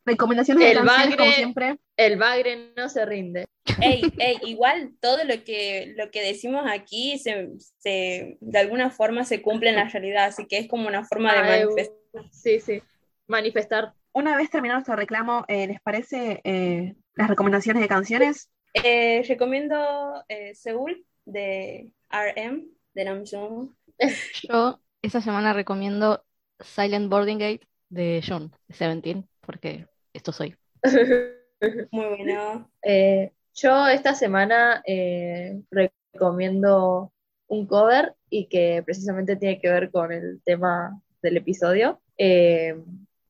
[0.04, 1.76] recomendaciones de El canciones, como bagre- siempre.
[1.96, 3.44] El bagre no se rinde.
[3.80, 7.48] Ey, ey, igual todo lo que, lo que decimos aquí se,
[7.78, 11.32] se- de alguna forma se cumple en la realidad, así que es como una forma
[11.32, 11.96] de Ah, eh, manifestar.
[12.32, 12.82] Sí, sí.
[13.28, 13.92] Manifestar.
[14.12, 18.50] Una vez terminado nuestro reclamo, eh, ¿les parece eh, las recomendaciones de canciones?
[18.74, 23.76] Eh, recomiendo eh, Seúl de RM, de Namjoon.
[24.48, 26.24] Yo esta semana recomiendo
[26.62, 30.56] Silent Boarding Gate de John, de Seventeen, porque esto soy.
[31.90, 32.70] Muy bueno.
[32.82, 37.12] Eh, yo esta semana eh, recomiendo
[37.48, 42.00] un cover y que precisamente tiene que ver con el tema del episodio.
[42.16, 42.82] Eh,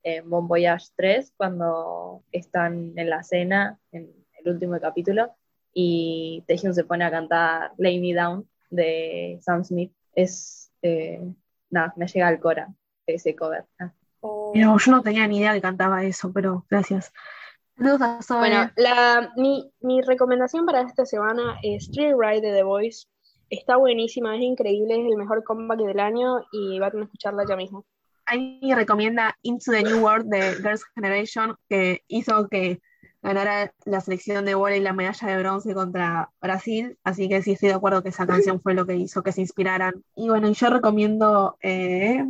[0.04, 5.34] en Bon Voyage 3, cuando están en la cena, en el último capítulo,
[5.72, 9.92] y Taehyung se pone a cantar Lay Me Down de Sam Smith.
[10.14, 11.20] Es, eh,
[11.70, 12.74] nada, me llega al cora
[13.06, 13.64] ese cover.
[13.78, 13.92] Ah.
[14.20, 17.12] Oh, yo no tenía ni idea que cantaba eso, pero gracias.
[17.76, 18.38] Saludos a Zoe.
[18.38, 23.06] Bueno, la, mi, mi recomendación para esta semana es Street Ride de The Voice.
[23.50, 27.56] Está buenísima, es increíble, es el mejor comeback del año y van a escucharla ya
[27.56, 27.84] mismo.
[28.26, 32.80] Ahí recomienda Into the New World de Girls' Generation, que hizo que
[33.22, 37.70] ganara la selección de y la medalla de bronce contra Brasil, así que sí estoy
[37.70, 39.94] de acuerdo que esa canción fue lo que hizo que se inspiraran.
[40.16, 42.24] Y bueno, yo recomiendo eh,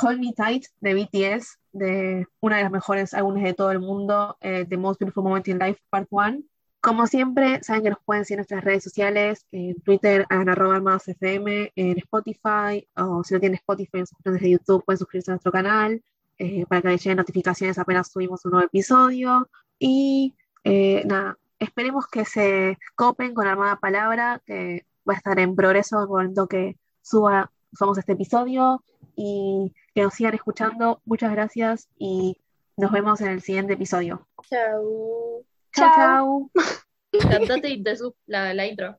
[0.00, 4.36] Hold Me Tight de BTS, de una de las mejores álbumes de todo el mundo,
[4.40, 6.42] eh, The Most Beautiful Moment in Life, Part 1.
[6.80, 10.76] Como siempre, saben que nos pueden seguir en nuestras redes sociales, en Twitter, en arroba
[10.76, 14.98] armados FM, en Spotify, o si no tienen Spotify, en sus canales de YouTube, pueden
[14.98, 16.02] suscribirse a nuestro canal
[16.38, 19.48] eh, para que les lleguen notificaciones apenas subimos un nuevo episodio.
[19.78, 20.34] Y
[20.64, 25.98] eh, nada, esperemos que se copen con Armada Palabra, que va a estar en progreso
[25.98, 28.82] al momento que suba, subamos este episodio,
[29.16, 31.00] y que nos sigan escuchando.
[31.04, 32.36] Muchas gracias y
[32.76, 34.26] nos vemos en el siguiente episodio.
[34.50, 35.44] Chau.
[35.72, 36.50] Chao, Chao.
[36.52, 37.30] chao.
[37.30, 38.98] Cantate y te sub la, la intro.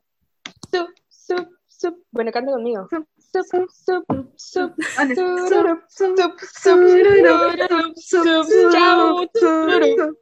[0.70, 1.98] Sup, sup, sup.
[2.10, 2.88] Bueno, canta conmigo.
[2.90, 4.04] Sup, Sup, sup,
[4.36, 5.14] sup, Vale.
[5.14, 10.16] sururup, Sup, sup, sup, sup, sururup, sururup, sup, sup, sup, chao, sup, sup.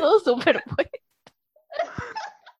[0.00, 0.90] Todo súper bueno.